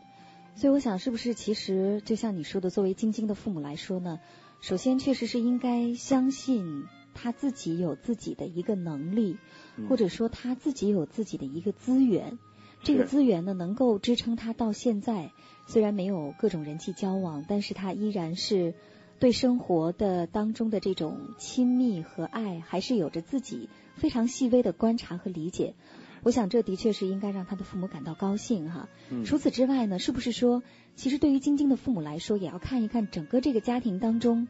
[0.55, 4.19] 所以我想，是不是其实就像你说的，作为晶晶的父母来说呢，
[4.61, 9.37] 首先确实是应该相信他自己有自己的一个能力，
[9.77, 12.39] 嗯或者说他自己有自己的一个资源，
[12.81, 15.29] 这个资源呢能够支撑他到现在，
[15.67, 18.73] 虽然没有各种人际交往，但是他依然是
[19.21, 25.75] 对生活的当中的这种亲密和爱，还是有着自己非常细微的观察和理解。
[26.23, 28.89] 我想这的确是应该让他的父母感到高兴哈。
[29.11, 30.63] 嗯除此之外呢，是不是说，
[30.95, 34.47] 其实对于晶晶的父母来说，也要看一看整个这个家庭当中，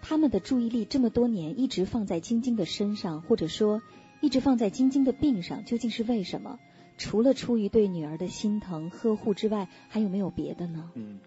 [0.00, 3.82] 他们的注意力这么多年一直放在晶晶的身上，或者说
[4.20, 6.60] 一直放在晶晶的病上，究竟是为什么？
[6.98, 10.92] 除了出于对女儿的心疼呵护之外，还有没有别的呢？
[10.94, 11.18] 嗯，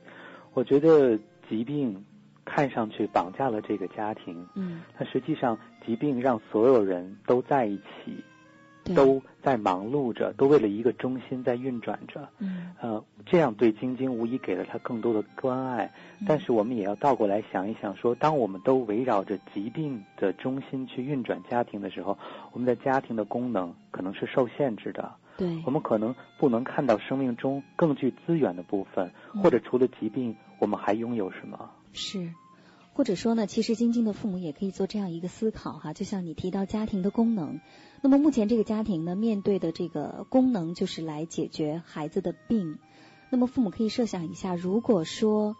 [0.53, 1.19] 我觉得
[1.49, 2.05] 疾病
[2.49, 8.23] 看上去绑架了这个家庭，嗯，但实际上疾病让所有人都在一起，
[8.95, 12.27] 都在忙碌着，都为了一个中心在运转着。
[12.39, 15.91] 嗯，呃，这样对晶晶无疑给了她更多的关爱。
[16.25, 22.17] 但是我们也要倒过来想一想说，当我们都围绕着疾病的中心去运转家庭的时候，
[22.53, 25.11] 我们的家庭的功能可能是受限制的。
[25.37, 29.11] 对我，们可能不能看到生命中更具资源的部分，
[29.43, 31.69] 或者除了疾病，我们还拥有什么？
[31.97, 32.33] 是。
[32.93, 37.59] 或者说呢，其实晶晶的父母也可以做这样一个思考哈，就像你提到家庭的功能，
[38.01, 42.79] 那么目前这个家庭呢，面对的这个功能就是来解决孩子的病。
[43.29, 45.55] 那么父母可以设想一下，如果说，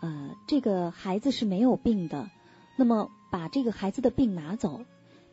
[0.00, 2.30] 呃，这个孩子是没有病的，
[2.76, 4.84] 那么把这个孩子的病拿走，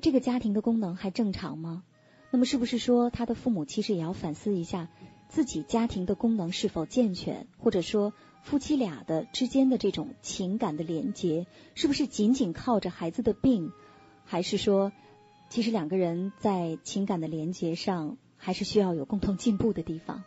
[0.02, 1.84] 这个家庭的功能还正常吗？
[2.32, 4.90] 那么是不是说他的父母其实也要反思一下
[5.30, 8.12] 自己家庭的功能是否健全，或者说
[8.46, 13.72] 夫妻俩的之间的这种情感的连接，是不是仅仅靠着孩子的病，
[14.24, 14.92] 还是说
[15.50, 20.24] 其实两个人在情感的连接上还是需要有共同进步的地方？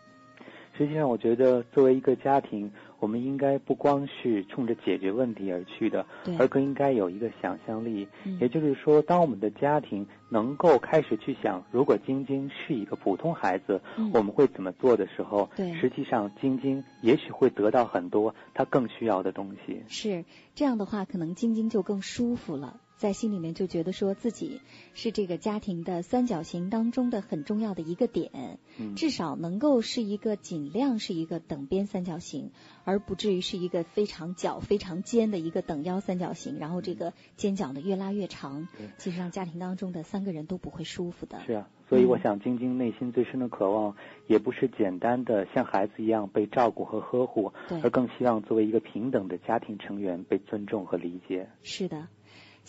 [0.77, 6.05] 实际上，我觉得作为一个家庭，我们应该不光是冲着解决问题而去的，
[6.39, 8.09] 而更应该有一个想象力。
[8.25, 8.39] 嗯。
[8.41, 14.11] 也就是说，当我们的家庭能够开始去想，如果晶晶是一个普通孩子，嗯。
[14.13, 15.49] 我们会怎么做的时候，
[15.81, 19.83] 实际上晶晶也许会得到很多她更需要的东西。
[19.89, 20.25] 是
[20.55, 24.61] 这样的话，可能晶晶就更舒服了，在心里面就觉得说自己
[24.93, 32.51] 是这个家庭的三角形当中的很重要的一个点，嗯，至少能够是一个尽量是一个等边三角形，
[32.85, 41.41] 而不至于是一个非常角非常尖的一个等腰三角形，然后这个尖角呢越拉越长对，其实让家庭当中的三个人都不会舒服的。
[41.47, 43.95] 是啊，所以我嗯想，晶晶内心最深的渴望，
[44.27, 51.49] 也不是简单的像孩子一样被照顾和呵护，而更希望作为一个平等的家庭成员被尊重和理解。
[51.63, 52.09] 是的，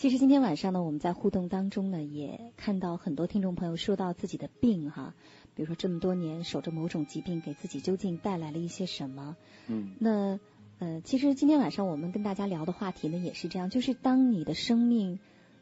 [0.00, 5.14] 其实今天晚上呢，我们在互动当中呢，也看到很多听众朋友说到自己的病哈，
[5.54, 9.36] 比如说这么多年守着某种疾病，给自己究竟带来了一些什么？
[9.66, 10.40] 嗯那
[10.78, 15.18] 呃，其实今天晚上我们跟大家聊的话题呢，也是这样，就是当你的生命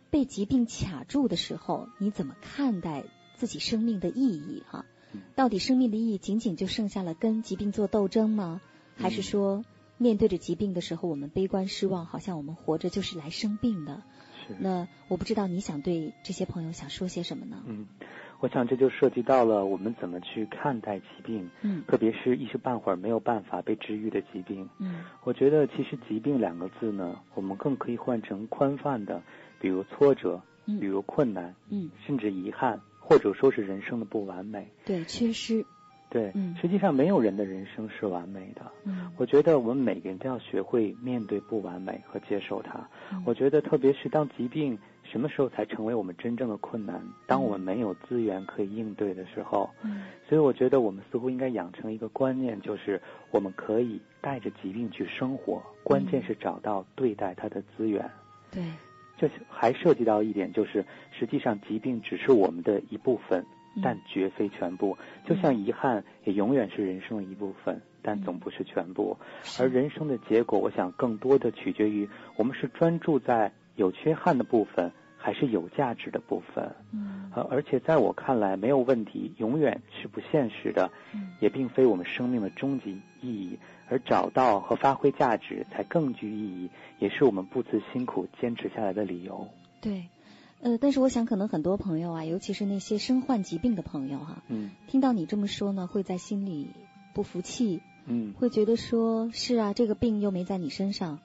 [0.09, 3.03] 被疾病卡住的时候，你怎么看待
[3.35, 5.23] 自己生命的意义哈嗯？
[5.35, 8.61] 到底生命的意义仅仅就剩下了跟疾病做斗争吗？
[8.95, 9.65] 还是说
[9.97, 14.05] 面对着疾病的时候，我们悲观失望，好像我们活着就是来生病的？
[14.55, 14.63] 是。
[14.63, 17.63] 那我不知道你想对这些朋友想说些什么呢？
[17.67, 17.87] 嗯，
[18.41, 24.69] 我想这就涉及到了我们怎么去看待疾病，嗯特别是一时半会儿没有办法被治愈的疾病。
[24.79, 29.23] 嗯我觉得其实“疾病”两个字呢，我们更可以换成宽泛的，
[29.61, 34.69] 比如挫折，比嗯如困难，嗯，甚至遗憾，或者说是人生的不完美。
[34.85, 35.65] 对，缺失，
[36.11, 38.63] 对，嗯实际上没有人的人生是完美的。
[38.85, 42.79] 嗯我觉得我们每个人都要学会面对不完美和接受它。
[43.13, 47.03] 嗯我觉得，特别是当疾病什么时候才成为我们真正的困难？
[47.27, 49.69] 当我们没有资源可以应对的时候。
[49.83, 53.01] 嗯所以，我觉得我们似乎应该养成一个观念，就是
[53.31, 58.11] 我们可以带着疾病去生活，关键是找到对待它的资源。
[58.51, 58.63] 对，
[59.17, 63.45] 这还涉及到一点，就是实际上疾病只是我们的一部分，
[63.83, 64.97] 但绝非全部。
[65.27, 69.17] 就像遗憾也永远是人生的一部分，但总不是全部。
[69.59, 76.75] 而人生的结果，我想更多的取决于我们是专注在有缺憾的部分，还是有价值的部分。
[76.93, 80.91] 嗯，而且在我看来，没有问题永远是不现实的，
[81.41, 83.59] 也并非我们生命的终极意义。
[83.91, 89.49] 而找到和发挥价值才更具意义，也是我们不辞辛苦坚持下来的理由。
[89.81, 90.05] 对，
[90.61, 96.71] 呃，但是我想，可能很多朋友啊，尤其是那些身患疾病的朋友哈，嗯，听到你这么说呢，会在心里
[97.15, 101.21] 不服气，嗯，会觉得说，是啊，这个病又没在你身上，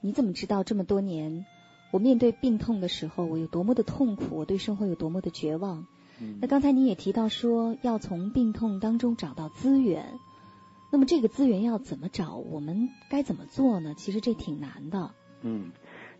[0.00, 1.44] 你怎么知道这么多年
[1.90, 5.86] 我面对病痛的时候，我有多么的痛苦，我对生活有多么的绝望？
[6.20, 10.18] 嗯，那刚才你也提到说，要从病痛当中找到资源。
[10.92, 12.36] 那么这个资源要怎么找？
[12.36, 13.94] 我们该怎么做呢？
[13.98, 15.10] 其实这挺难的。
[15.42, 15.72] 嗯，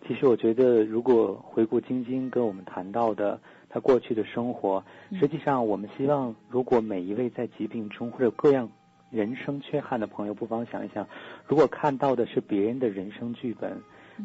[0.07, 4.85] 其实我觉得，如果回顾晶晶跟我们谈到的她过去的生活，
[5.19, 8.71] 实际上我们希望，如果每一位在疾病中或者各样
[9.11, 11.07] 人生缺憾的朋友，不妨想一想，
[11.47, 13.81] 如果看到的是别人的人生剧本，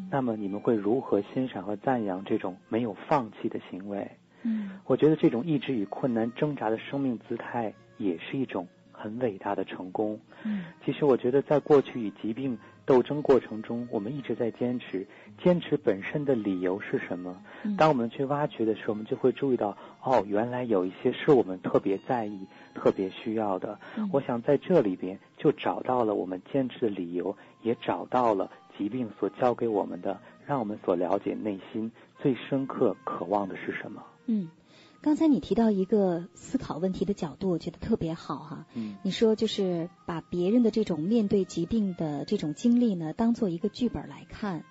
[0.10, 4.10] 那么你们会如何欣赏和赞扬这种没有放弃的行为？
[4.44, 8.68] 嗯，我觉得这种一直与困难挣扎的生命姿态，也是一种。
[8.94, 10.20] 很伟大的成功。
[10.44, 12.56] 嗯，其实我觉得，在过去与疾病
[12.86, 15.06] 斗争过程中，我们一直在坚持。
[15.42, 17.42] 坚持本身的理由是什么？
[17.78, 23.80] 当我们去挖掘的时候，我们就会注意到，哦，原来有一些是我们特别在意、特别需要的。
[24.12, 34.04] 我想在这里边就找到了我们坚持的理由，也找到了疾病所教给我们的，让我们所了解内心最深刻渴望的是什么。
[34.28, 34.50] 嗯。
[35.02, 38.68] 刚才你提到一个思考问题的角度，我觉得特别好哈。
[38.76, 44.64] 嗯，你说就是把别人的这种面对疾病的这种经历呢，当做一个剧本来看。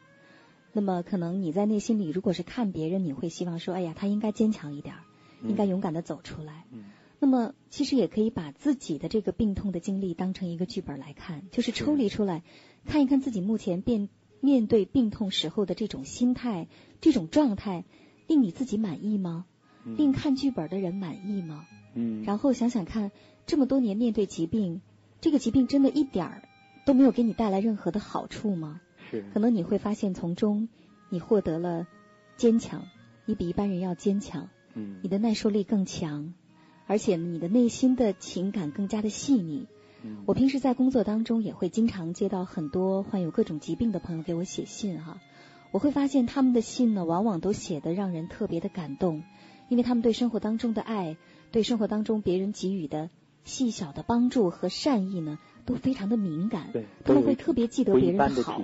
[0.72, 4.94] 那么可能你在内心里，如果是看别人，你会希望说，哎呀，他应该坚强一点，
[5.42, 6.64] 应该勇敢的走出来。
[6.70, 6.84] 嗯。
[7.18, 12.44] 那么其实也可以把自己的这个病痛的经历当成一个剧本来看，就是抽离出来，
[12.86, 14.08] 看一看自己目前面
[14.40, 16.68] 面对病痛时候的这种心态、
[17.00, 17.84] 这种状态，
[18.28, 19.44] 令你自己满意吗？
[19.84, 21.66] 令看剧本的人满意吗？
[21.94, 23.10] 嗯，然后想想看，
[23.46, 24.80] 这么多年面对疾病，
[25.20, 26.42] 这个疾病真的一点儿
[26.86, 28.80] 都没有给你带来任何的好处吗？
[29.10, 30.68] 是，可能你会发现从中
[31.08, 31.86] 你获得了
[32.36, 32.84] 坚强，
[33.24, 36.32] 你比一般人要坚强，嗯，你的耐受力更强，
[36.86, 39.66] 而且你的内心的情感更加的细腻。
[40.02, 45.20] 嗯，我平时在工作当中也会经常接到很多患有各种疾病的朋友给我写信哈，
[45.72, 49.24] 我会发现他们的信呢，往往都写的让人特别的感动。
[49.70, 51.16] 因为他们对生活当中的爱，
[51.52, 53.08] 对生活当中别人给予的
[53.44, 56.70] 细小的帮助和善意呢，都非常的敏感。
[56.72, 58.60] 对，他们会特别记得别人的好。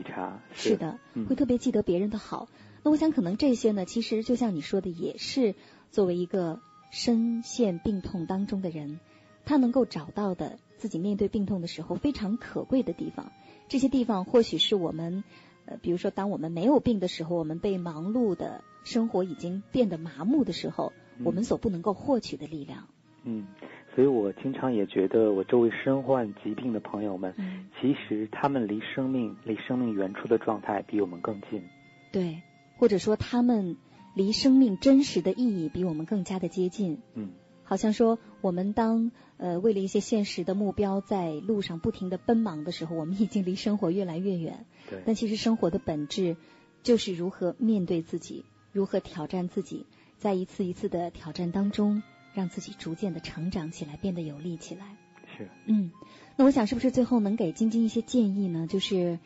[0.52, 0.98] 是的，
[1.28, 2.48] 会特别记得别人的好。
[2.82, 5.54] 那我想，可能这些呢，其实就像你说的，也是
[5.92, 8.98] 作为一个深陷病痛当中的人，
[9.44, 13.30] 他能够找到的自己面对病痛的时候非常可贵的地方。
[13.68, 15.22] 这些地方或许是我们，
[15.66, 18.62] 呃，比如说，当我们没有病的时候，我们被忙碌的。
[18.86, 20.92] 生活已经变得麻木的时候，
[21.24, 22.86] 我们所不能够获取的力量。
[23.24, 23.48] 嗯，
[23.92, 27.34] 所以我经常也觉得，我周围身患疾病的朋友们，
[27.80, 31.64] 其实他们离生命、离生命原初的状态比我们更近。
[32.12, 32.42] 对，
[32.78, 33.76] 或者说他们
[34.14, 37.00] 离生命真实的意义比我们更加的接近。
[37.14, 37.30] 嗯，
[37.66, 44.64] 好像说我们当呃为了一些现实的目标在路上不停的奔忙的时候，我们已经离生活越来越远。
[44.88, 46.36] 对，但其实生活的本质
[46.82, 48.44] 就是如何面对自己。
[48.72, 49.86] 如何挑战自己，
[50.18, 52.02] 在一次一次的挑战当中，
[52.34, 54.96] 让自己逐渐的成长起来，变得有力起来。
[55.34, 55.90] 是，嗯，
[56.36, 58.66] 那我想是不是最后能给晶晶一些建议呢？
[58.66, 59.18] 就是，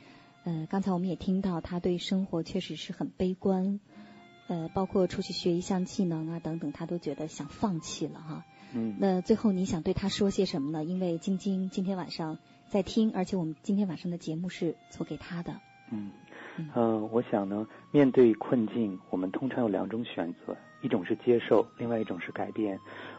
[0.44, 3.80] 呃，刚才我们也听到他对生活确实是很悲观，
[4.50, 8.44] 呃，包括出去学一项技能啊等等，他都觉得想放弃了哈。
[8.74, 8.96] 嗯。
[8.98, 10.82] 那最后你想对他说些什么呢？
[10.82, 12.36] 因为晶晶今天晚上
[12.66, 15.60] 在听，而且我们今天晚上的节目是做给他的。
[15.92, 16.10] 嗯。
[16.74, 22.76] 呃，我想呢，面对困境，我们通常有两种选择，一种是接受，另外一种是改变。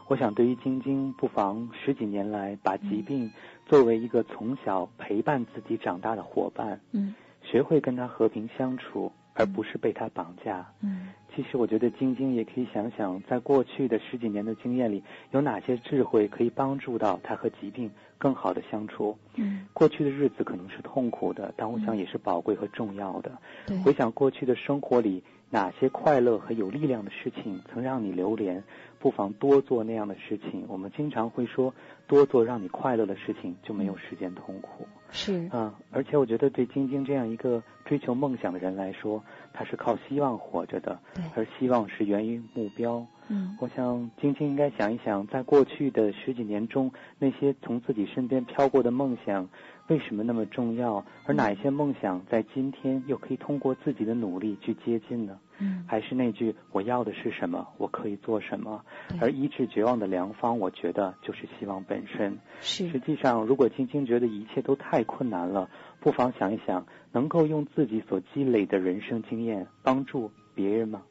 [0.09, 3.31] 我想，对于晶晶，不妨十几年来把疾病
[3.65, 10.65] 作为一个从小陪伴自己长大的伙伴，嗯，学会跟他和平相处，而不是被他绑架。
[10.81, 17.89] 嗯，其实我觉得晶晶也可以想想，在过去的十几年的经验里，有哪些智慧可以帮助到他和疾病。
[18.21, 19.17] 更好的相处。
[19.33, 23.31] 嗯，过去的日子可能是痛苦的，但我想也是宝贵和重要的。
[23.65, 28.63] 对，回想过去的生活里，哪些快乐和有力量的事情曾让你流连，
[29.01, 30.63] 不妨多做那样的事情。
[30.67, 31.73] 我们经常会说，
[32.07, 34.87] 多做让你快乐的事情，就没有时间痛苦。
[35.09, 39.21] 是啊，而且我觉得对晶晶这样一个追求梦想的人来说，
[39.51, 40.97] 他是靠希望活着的。
[41.35, 43.05] 而希望是源于目标。
[43.27, 49.47] 嗯，我想晶晶应该想一想，在过去的十几年中，那些从自己身边飘过的梦想，
[49.91, 51.03] 为什么那么重要？
[51.25, 55.37] 而哪一些梦想在今天又可以通过自己的努力去接近呢？
[55.59, 58.81] 嗯，还是那句我要的是什么，我可以做什么？
[59.19, 62.39] 而医治绝望的良方，我觉得就是希望本身。
[62.61, 62.87] 是。
[62.87, 65.69] 实际上，如果晶晶觉得一切都太困难了，
[65.99, 71.01] 不妨想一想，能够用自己所积累的人生经验帮助别人吗？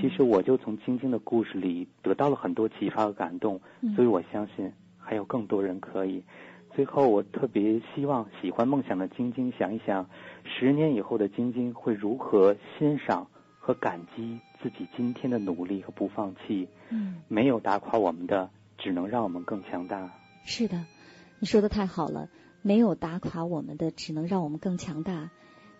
[0.00, 3.60] 其实我就从晶晶的故事里得到了很多启发和感动，
[3.94, 6.24] 所以我相信还有更多人可以。
[6.74, 10.08] 最后，我特别希望喜欢梦想的晶晶想一想，
[10.44, 16.68] 十年以后的晶晶会如何欣赏和感激自己今天的努力和不放弃。
[16.90, 20.10] 嗯，没有打垮我们的，只能让我们更强大。
[20.44, 20.84] 是的，
[21.38, 22.28] 你说的太好了。
[22.62, 25.30] 没有打垮我们的，只能让我们更强大。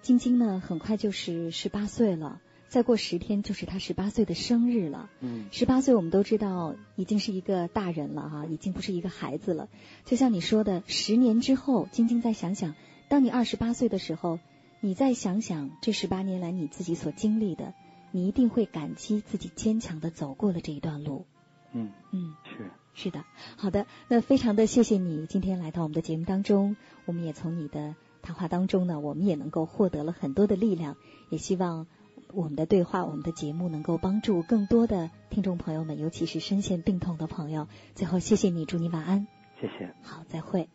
[0.03, 2.43] 晶晶呢，很快就是十八岁了。
[2.75, 5.09] 再过十天就是他十八岁的生日了。
[5.21, 9.69] 嗯，十八岁我们都知道已经是一个大人了哈，已经不是一个孩子了。
[10.05, 12.75] 就像你说的，十年之后，晶晶再想想，
[13.09, 14.41] 当你二十八岁的时候，
[14.81, 17.75] 你再想想这十八年来你自己所经历的，
[18.11, 21.27] 你一定会感激自己坚强的走过了这一段路。
[21.73, 22.73] 嗯嗯，是
[23.05, 23.25] 是的，
[23.57, 30.97] 好的，那非常的谢谢你今天来到我们的节目当中，我们也从你的谈话当中呢，我们也能够获得了很多的力量，
[31.31, 31.87] 也希望。
[32.35, 37.69] 我们的对话，我们的节目能够帮助更多的听众朋友们，尤其是深陷病痛的朋友。
[37.95, 39.27] 最后，谢谢你，祝你晚安。
[39.61, 39.95] 谢谢。
[40.03, 40.69] 好，再会。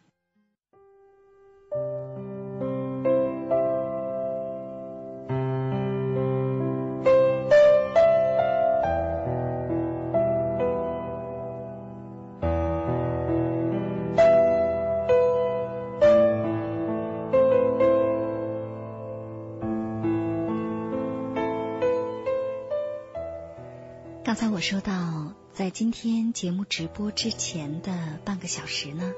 [24.59, 29.13] 我说到，在今天节目直播之前的半个小时呢，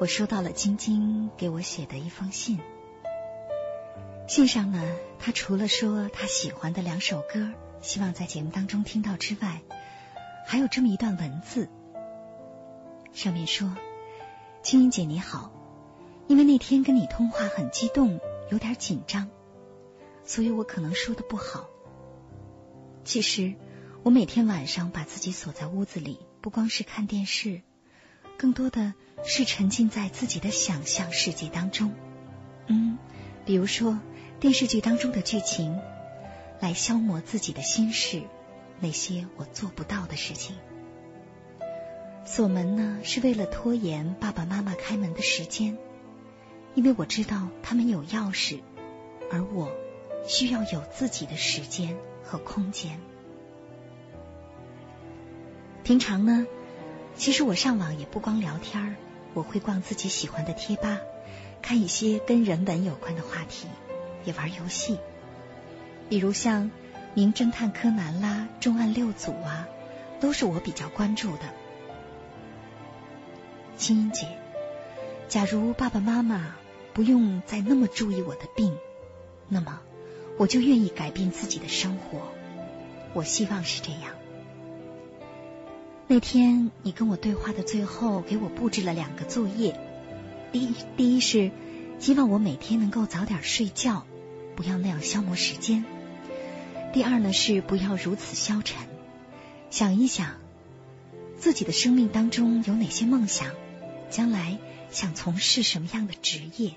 [0.00, 2.60] 我收到了晶晶给我写的一封信。
[4.28, 4.80] 信上呢，
[5.18, 7.50] 他除了说他喜欢的两首歌，
[7.80, 9.62] 希望在节目当中听到之外，
[10.46, 11.68] 还有这么一段文字，
[13.12, 13.76] 上面说
[14.62, 15.50] ：“青音姐你好，
[16.28, 19.28] 因为那天跟你通话很激动，有点紧张，
[20.22, 21.66] 所以我可能说的不好。
[23.02, 23.54] 其实。”
[24.04, 27.62] 我每天晚上把自己锁在屋子里，不光是看电视，
[28.36, 31.94] 更多的是沉浸在自己的想象世界当中。
[32.66, 32.98] 嗯，
[33.46, 34.00] 比如说
[34.40, 35.78] 电视剧当中的剧情，
[36.58, 38.24] 来消磨自己的心事，
[38.80, 40.56] 那些我做不到的事情。
[42.24, 45.78] 锁门呢，是为了拖延爸爸妈妈开门的时间，
[46.74, 48.62] 因为我知道他们有钥匙，
[49.30, 49.70] 而我
[50.26, 52.98] 需要有自己的时间和空间。
[55.84, 56.46] 平常呢，
[57.16, 58.94] 其实我上网也不光聊天儿，
[59.34, 61.00] 我会逛自己喜欢的贴吧，
[61.60, 63.66] 看一些跟人文有关的话题，
[64.24, 64.98] 也玩游戏，
[66.08, 66.66] 比如像
[67.14, 69.68] 《名侦探柯南》啦，《重案六组》啊，
[70.20, 71.52] 都是我比较关注的。
[73.76, 74.28] 青音姐，
[75.28, 76.54] 假如爸爸妈妈
[76.92, 78.76] 不用再那么注意我的病，
[79.48, 79.80] 那么
[80.38, 82.28] 我就愿意改变自己的生活。
[83.14, 84.12] 我希望是这样。
[86.08, 89.80] 那天你跟我对话的最后，给我布置了两个作业。
[90.52, 91.50] 第一，第一是
[91.98, 94.04] 希望我每天能够早点睡觉，
[94.54, 95.84] 不要那样消磨时间。
[96.92, 98.86] 第二呢是不要如此消沉，
[99.70, 100.34] 想一想
[101.38, 103.48] 自己的生命当中有哪些梦想，
[104.10, 104.58] 将来
[104.90, 106.74] 想从事什么样的职业。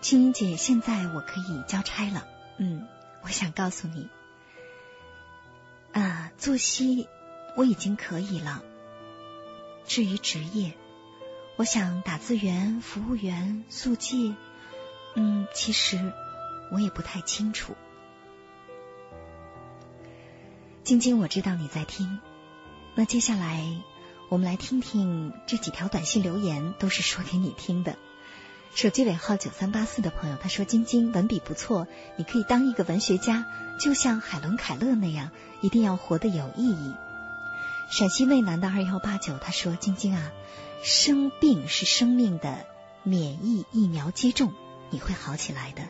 [0.00, 2.26] 青音姐，现在我可以交差了。
[2.58, 2.86] 嗯，
[3.22, 4.08] 我想告诉你，
[5.92, 7.08] 啊，作息
[7.56, 8.62] 我已经可以了。
[9.86, 10.74] 至于职业，
[11.56, 14.34] 我想打字员、服务员、速记，
[15.14, 16.12] 嗯，其实
[16.72, 17.76] 我也不太清楚。
[20.82, 22.18] 晶晶，我知道你在听，
[22.94, 23.64] 那接下来
[24.28, 27.96] 我们来听听这几条短信留言，都是说给你听的。
[28.78, 33.44] 手机尾号九三八四的朋友，他说：“晶晶文笔不错，你可以当一个文学家，
[33.80, 36.94] 就像海伦·凯勒那样，一定要活得有意义。”
[37.90, 40.30] 陕西渭南的二幺八九他说：“晶晶啊，
[40.84, 42.66] 生病是生命的
[43.02, 44.52] 免疫疫苗接种，
[44.90, 45.82] 你会好起来的。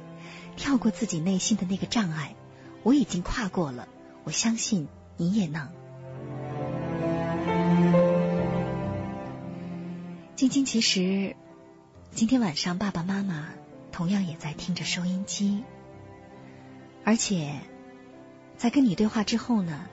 [0.57, 2.37] 跳过自己内心的那个障碍，
[2.85, 3.87] 我已经跨过了，
[4.25, 5.69] 我相信你也能。”
[10.37, 11.37] 晶晶其实。
[12.11, 13.51] 今天晚上，爸爸妈妈
[13.93, 15.63] 同样也在听着收音机。
[17.05, 17.53] 而且
[18.57, 19.87] 在跟你对话之后呢，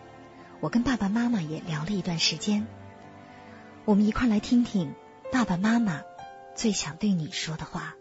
[0.59, 2.66] 我跟爸爸妈妈也聊了一段时间。
[3.86, 4.93] 我们一块来听听
[5.32, 6.01] 爸爸妈妈
[6.55, 7.95] 最想对你说的话。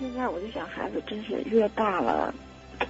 [0.00, 2.34] 现在我就想，孩子真是越大了，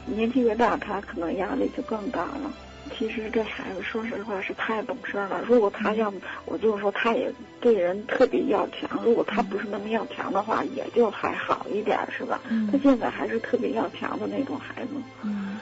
[0.07, 2.51] 年纪越大，他可能压力就更大了。
[2.97, 5.41] 其实这孩子说实话是太懂事了。
[5.47, 6.13] 如果他要，
[6.45, 9.01] 我就是说他也对人特别要强。
[9.03, 12.41] 如果他不是那么要强的话，也就还好一点，是吧？
[12.71, 14.91] 他现在还是特别要强的那种孩子。
[15.23, 15.59] 嗯。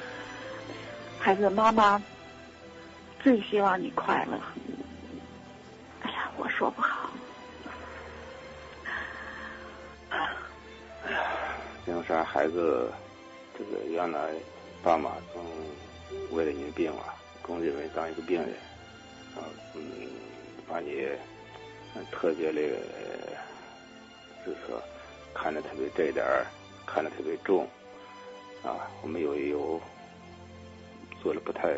[1.18, 2.02] 孩子，妈妈
[3.22, 4.38] 最希望你快乐。
[6.02, 7.10] 哎呀，我说不好。
[10.10, 10.18] 哎
[11.12, 11.20] 呀，
[11.86, 12.90] 因啥孩子，
[13.56, 14.30] 这个原来
[14.82, 15.44] 爸妈总
[16.30, 17.14] 为了你病啊，
[17.48, 18.50] 总认为当一个病人，
[19.34, 19.40] 啊，
[19.74, 19.80] 嗯，
[20.68, 21.08] 把你
[22.12, 22.60] 特别的，
[24.44, 24.80] 就是说
[25.32, 26.44] 看着特别这点儿，
[26.86, 27.66] 看着特别重，
[28.62, 29.80] 啊，我们有有
[31.22, 31.74] 做了不太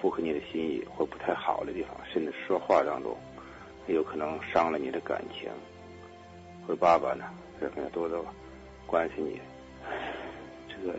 [0.00, 3.16] 符合你的心意或不太好的地方，甚至说话当中
[3.86, 5.48] 有可能伤了你的感情。
[6.66, 7.24] 或爸爸呢，
[7.60, 8.26] 这方面多多
[8.84, 9.40] 关心你。
[10.68, 10.92] 这个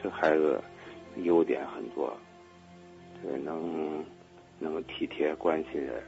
[0.00, 0.62] 这孩子。
[1.22, 2.14] 优点很多，
[3.26, 4.04] 这能
[4.58, 6.02] 能够体贴关心人。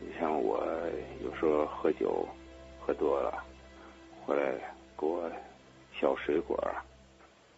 [0.00, 0.64] 你像我
[1.24, 2.26] 有时候喝酒
[2.78, 3.42] 喝多了，
[4.24, 4.52] 回来
[4.96, 5.28] 给我
[5.92, 6.56] 削水果，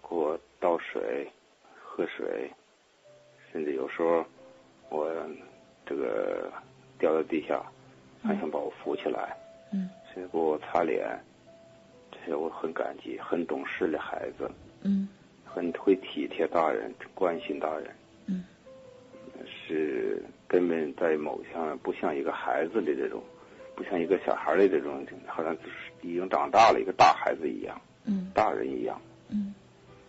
[0.09, 1.31] 给我倒水
[1.79, 2.51] 喝水，
[3.53, 4.25] 甚至有时候
[4.89, 5.13] 我
[5.85, 6.51] 这个
[6.99, 7.63] 掉到地下，
[8.23, 9.37] 还想把我扶起来，
[9.73, 11.07] 嗯，甚至给我擦脸，
[12.11, 14.51] 这些我很感激，很懂事的孩子，
[14.83, 15.09] 嗯。
[15.51, 17.98] 很会体贴大人，关心大人，嗯，
[19.69, 23.23] 是根本在某项不像一个孩子的这种，
[23.77, 29.55] 不像一个小孩的这种，好像就是已经长大了一个大孩子一样，嗯，大人一样，嗯，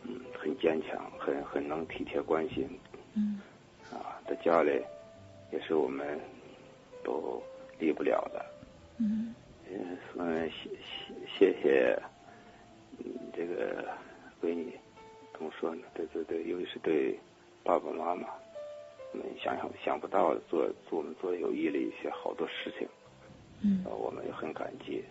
[0.03, 2.67] 嗯，很坚强，很很能体贴关心，
[3.13, 3.41] 嗯，
[3.91, 4.81] 啊，在家里
[5.51, 6.19] 也是我们
[7.03, 7.43] 都
[7.77, 8.45] 离不了的，
[8.97, 9.35] 嗯，
[10.17, 10.69] 嗯，谢
[11.37, 12.01] 谢谢谢，
[12.99, 13.05] 嗯，
[13.35, 13.85] 这个
[14.41, 14.73] 闺女。
[15.33, 15.83] 怎么说呢？
[15.93, 17.17] 对对对，尤其是对
[17.63, 18.27] 爸爸妈妈，
[19.11, 22.87] 我们想想想不到做做我们做有益的一些好多事情，
[23.63, 25.03] 嗯，我们也很感激，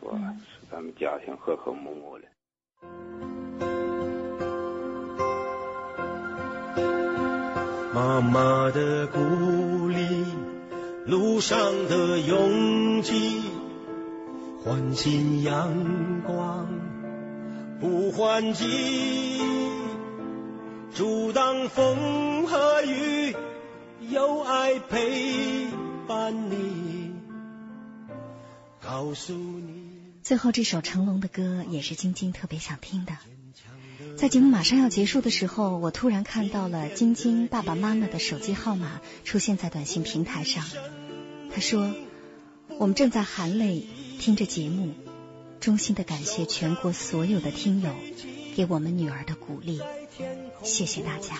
[0.00, 0.18] 是吧？
[0.38, 2.24] 使咱们家庭和和睦睦的。
[7.94, 9.18] 妈妈的鼓
[9.88, 10.24] 励，
[11.06, 11.58] 路上
[11.88, 13.42] 的拥挤，
[14.62, 16.68] 唤醒阳光。
[17.80, 18.66] 不还击，
[20.98, 23.32] 阻挡风和雨，
[24.10, 25.68] 有爱陪
[26.08, 27.12] 伴你，
[28.80, 29.92] 告诉你。
[30.24, 33.12] 最后这首成龙的歌也是晶晶特别想听的。
[34.16, 40.64] 在节目马上要结束的时候，我突然看到了晶晶爸爸妈妈的手机号码出现在短信平台上。
[41.54, 41.94] 他说
[42.80, 43.86] ：“我们正在含泪
[44.18, 44.94] 听着节目。”
[45.62, 47.94] 衷心的感谢全国所有的听友
[48.56, 49.80] 给我们女儿的鼓励，
[50.62, 51.38] 谢谢大家。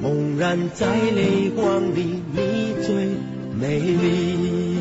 [0.00, 3.10] 猛然在泪光里，你最
[3.58, 4.74] 美丽。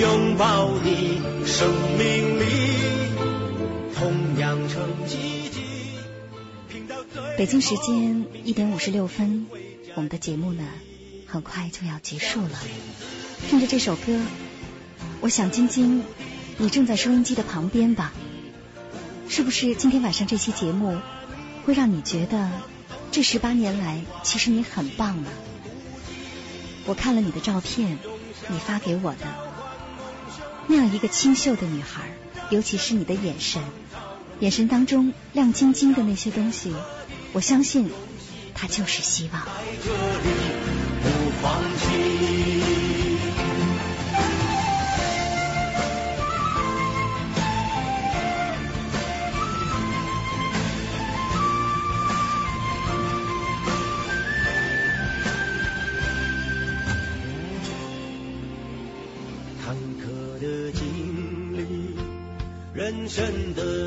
[0.00, 1.68] 拥抱你，生
[1.98, 2.44] 命里
[3.94, 5.60] 同样成奇迹。
[7.36, 9.46] 北京时间一点五十六分，
[9.94, 10.64] 我们的节目呢，
[11.26, 12.58] 很快就要结束了。
[13.48, 14.20] 听着这首歌，
[15.20, 16.02] 我想晶晶。
[16.58, 18.12] 你正在收音机的旁边吧？
[19.28, 20.98] 是不是今天晚上这期节目
[21.64, 22.50] 会让你觉得
[23.10, 25.30] 这十八年来其实你很棒了？
[26.84, 27.98] 我看了你的照片，
[28.48, 29.18] 你发给我的
[30.66, 32.16] 那样一个清秀的女孩，
[32.50, 33.62] 尤其是你的眼神，
[34.40, 36.72] 眼神当中亮晶晶的那些东西，
[37.32, 37.90] 我相信
[38.54, 39.42] 它就是希望。
[41.02, 41.08] 不
[41.40, 42.81] 放弃
[63.08, 63.81] 真的。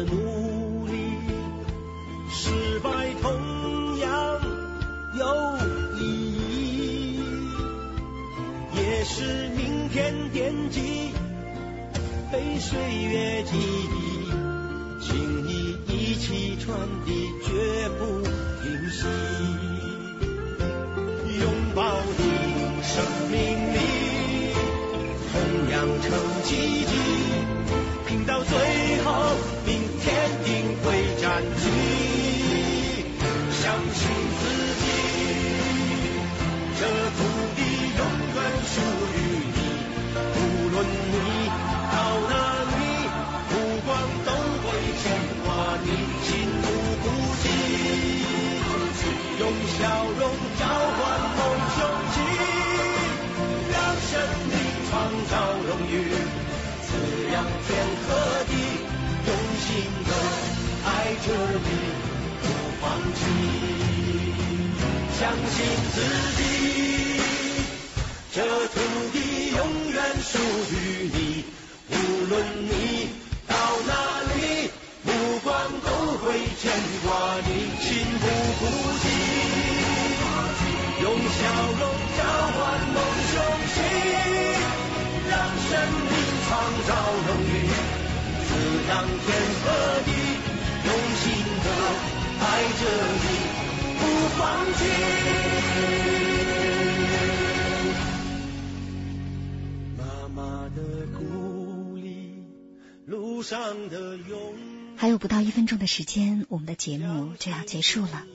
[104.98, 108.26] 还有不到一分钟的时间，我们的节目就要结束了。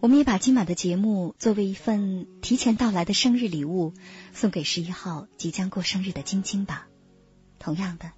[0.00, 3.94] 我们也把今晚的节目作为一份提前到来的生日礼物，
[4.32, 6.88] 送给十一号即将过生日的晶晶吧。
[7.58, 8.10] 同样的，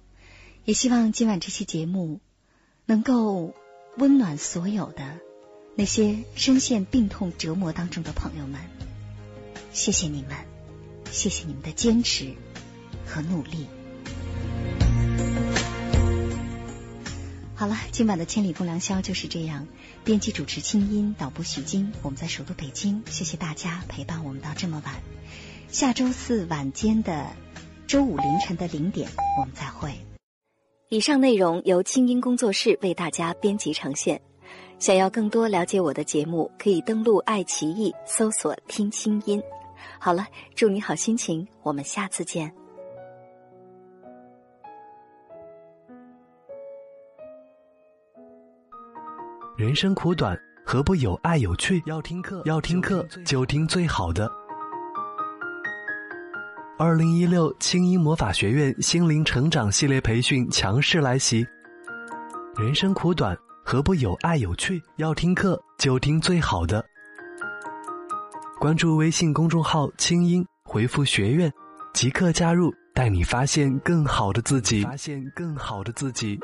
[0.65, 2.19] 也希望今晚这期节目
[2.85, 3.53] 能够。
[3.99, 5.19] 温暖所有的
[5.79, 8.59] 那些深陷病痛折磨当中的朋友们，
[9.71, 10.35] 谢谢你们，
[11.11, 12.33] 谢谢你们的坚持
[13.05, 13.67] 和努力。
[17.53, 19.67] 好了，今晚的千里共良宵就是这样。
[20.03, 24.95] 编辑主持清音，导播许晶，我们在首都北京，谢谢大家陪伴我们到这么晚。
[25.67, 27.27] 下周四晚间的
[27.85, 29.93] 周五凌晨的零点，我们再会。
[30.89, 34.21] 以上内容由清音工作室为大家编辑呈现。
[34.79, 39.41] 想要更多了解我的节目，可以登录爱奇艺搜索“听清音”。
[39.99, 40.25] 好了，
[40.55, 42.51] 祝你好心情，我们下次见。
[49.57, 51.81] 人生苦短，何不有爱有趣？
[51.87, 54.31] 要听课，要听课就听最好的。
[56.77, 61.43] 二零一六清音魔法学院心灵成长系列培训强势来袭。
[62.55, 63.35] 人生苦短，
[63.69, 64.81] 何不有爱有趣？
[64.95, 66.81] 要听课就听最好的。
[68.61, 71.51] 关注微信公众号“清音”，回复“学院”，
[71.93, 74.85] 即刻加入，带你发现更好的自己。
[74.85, 76.39] 发现更好的自己。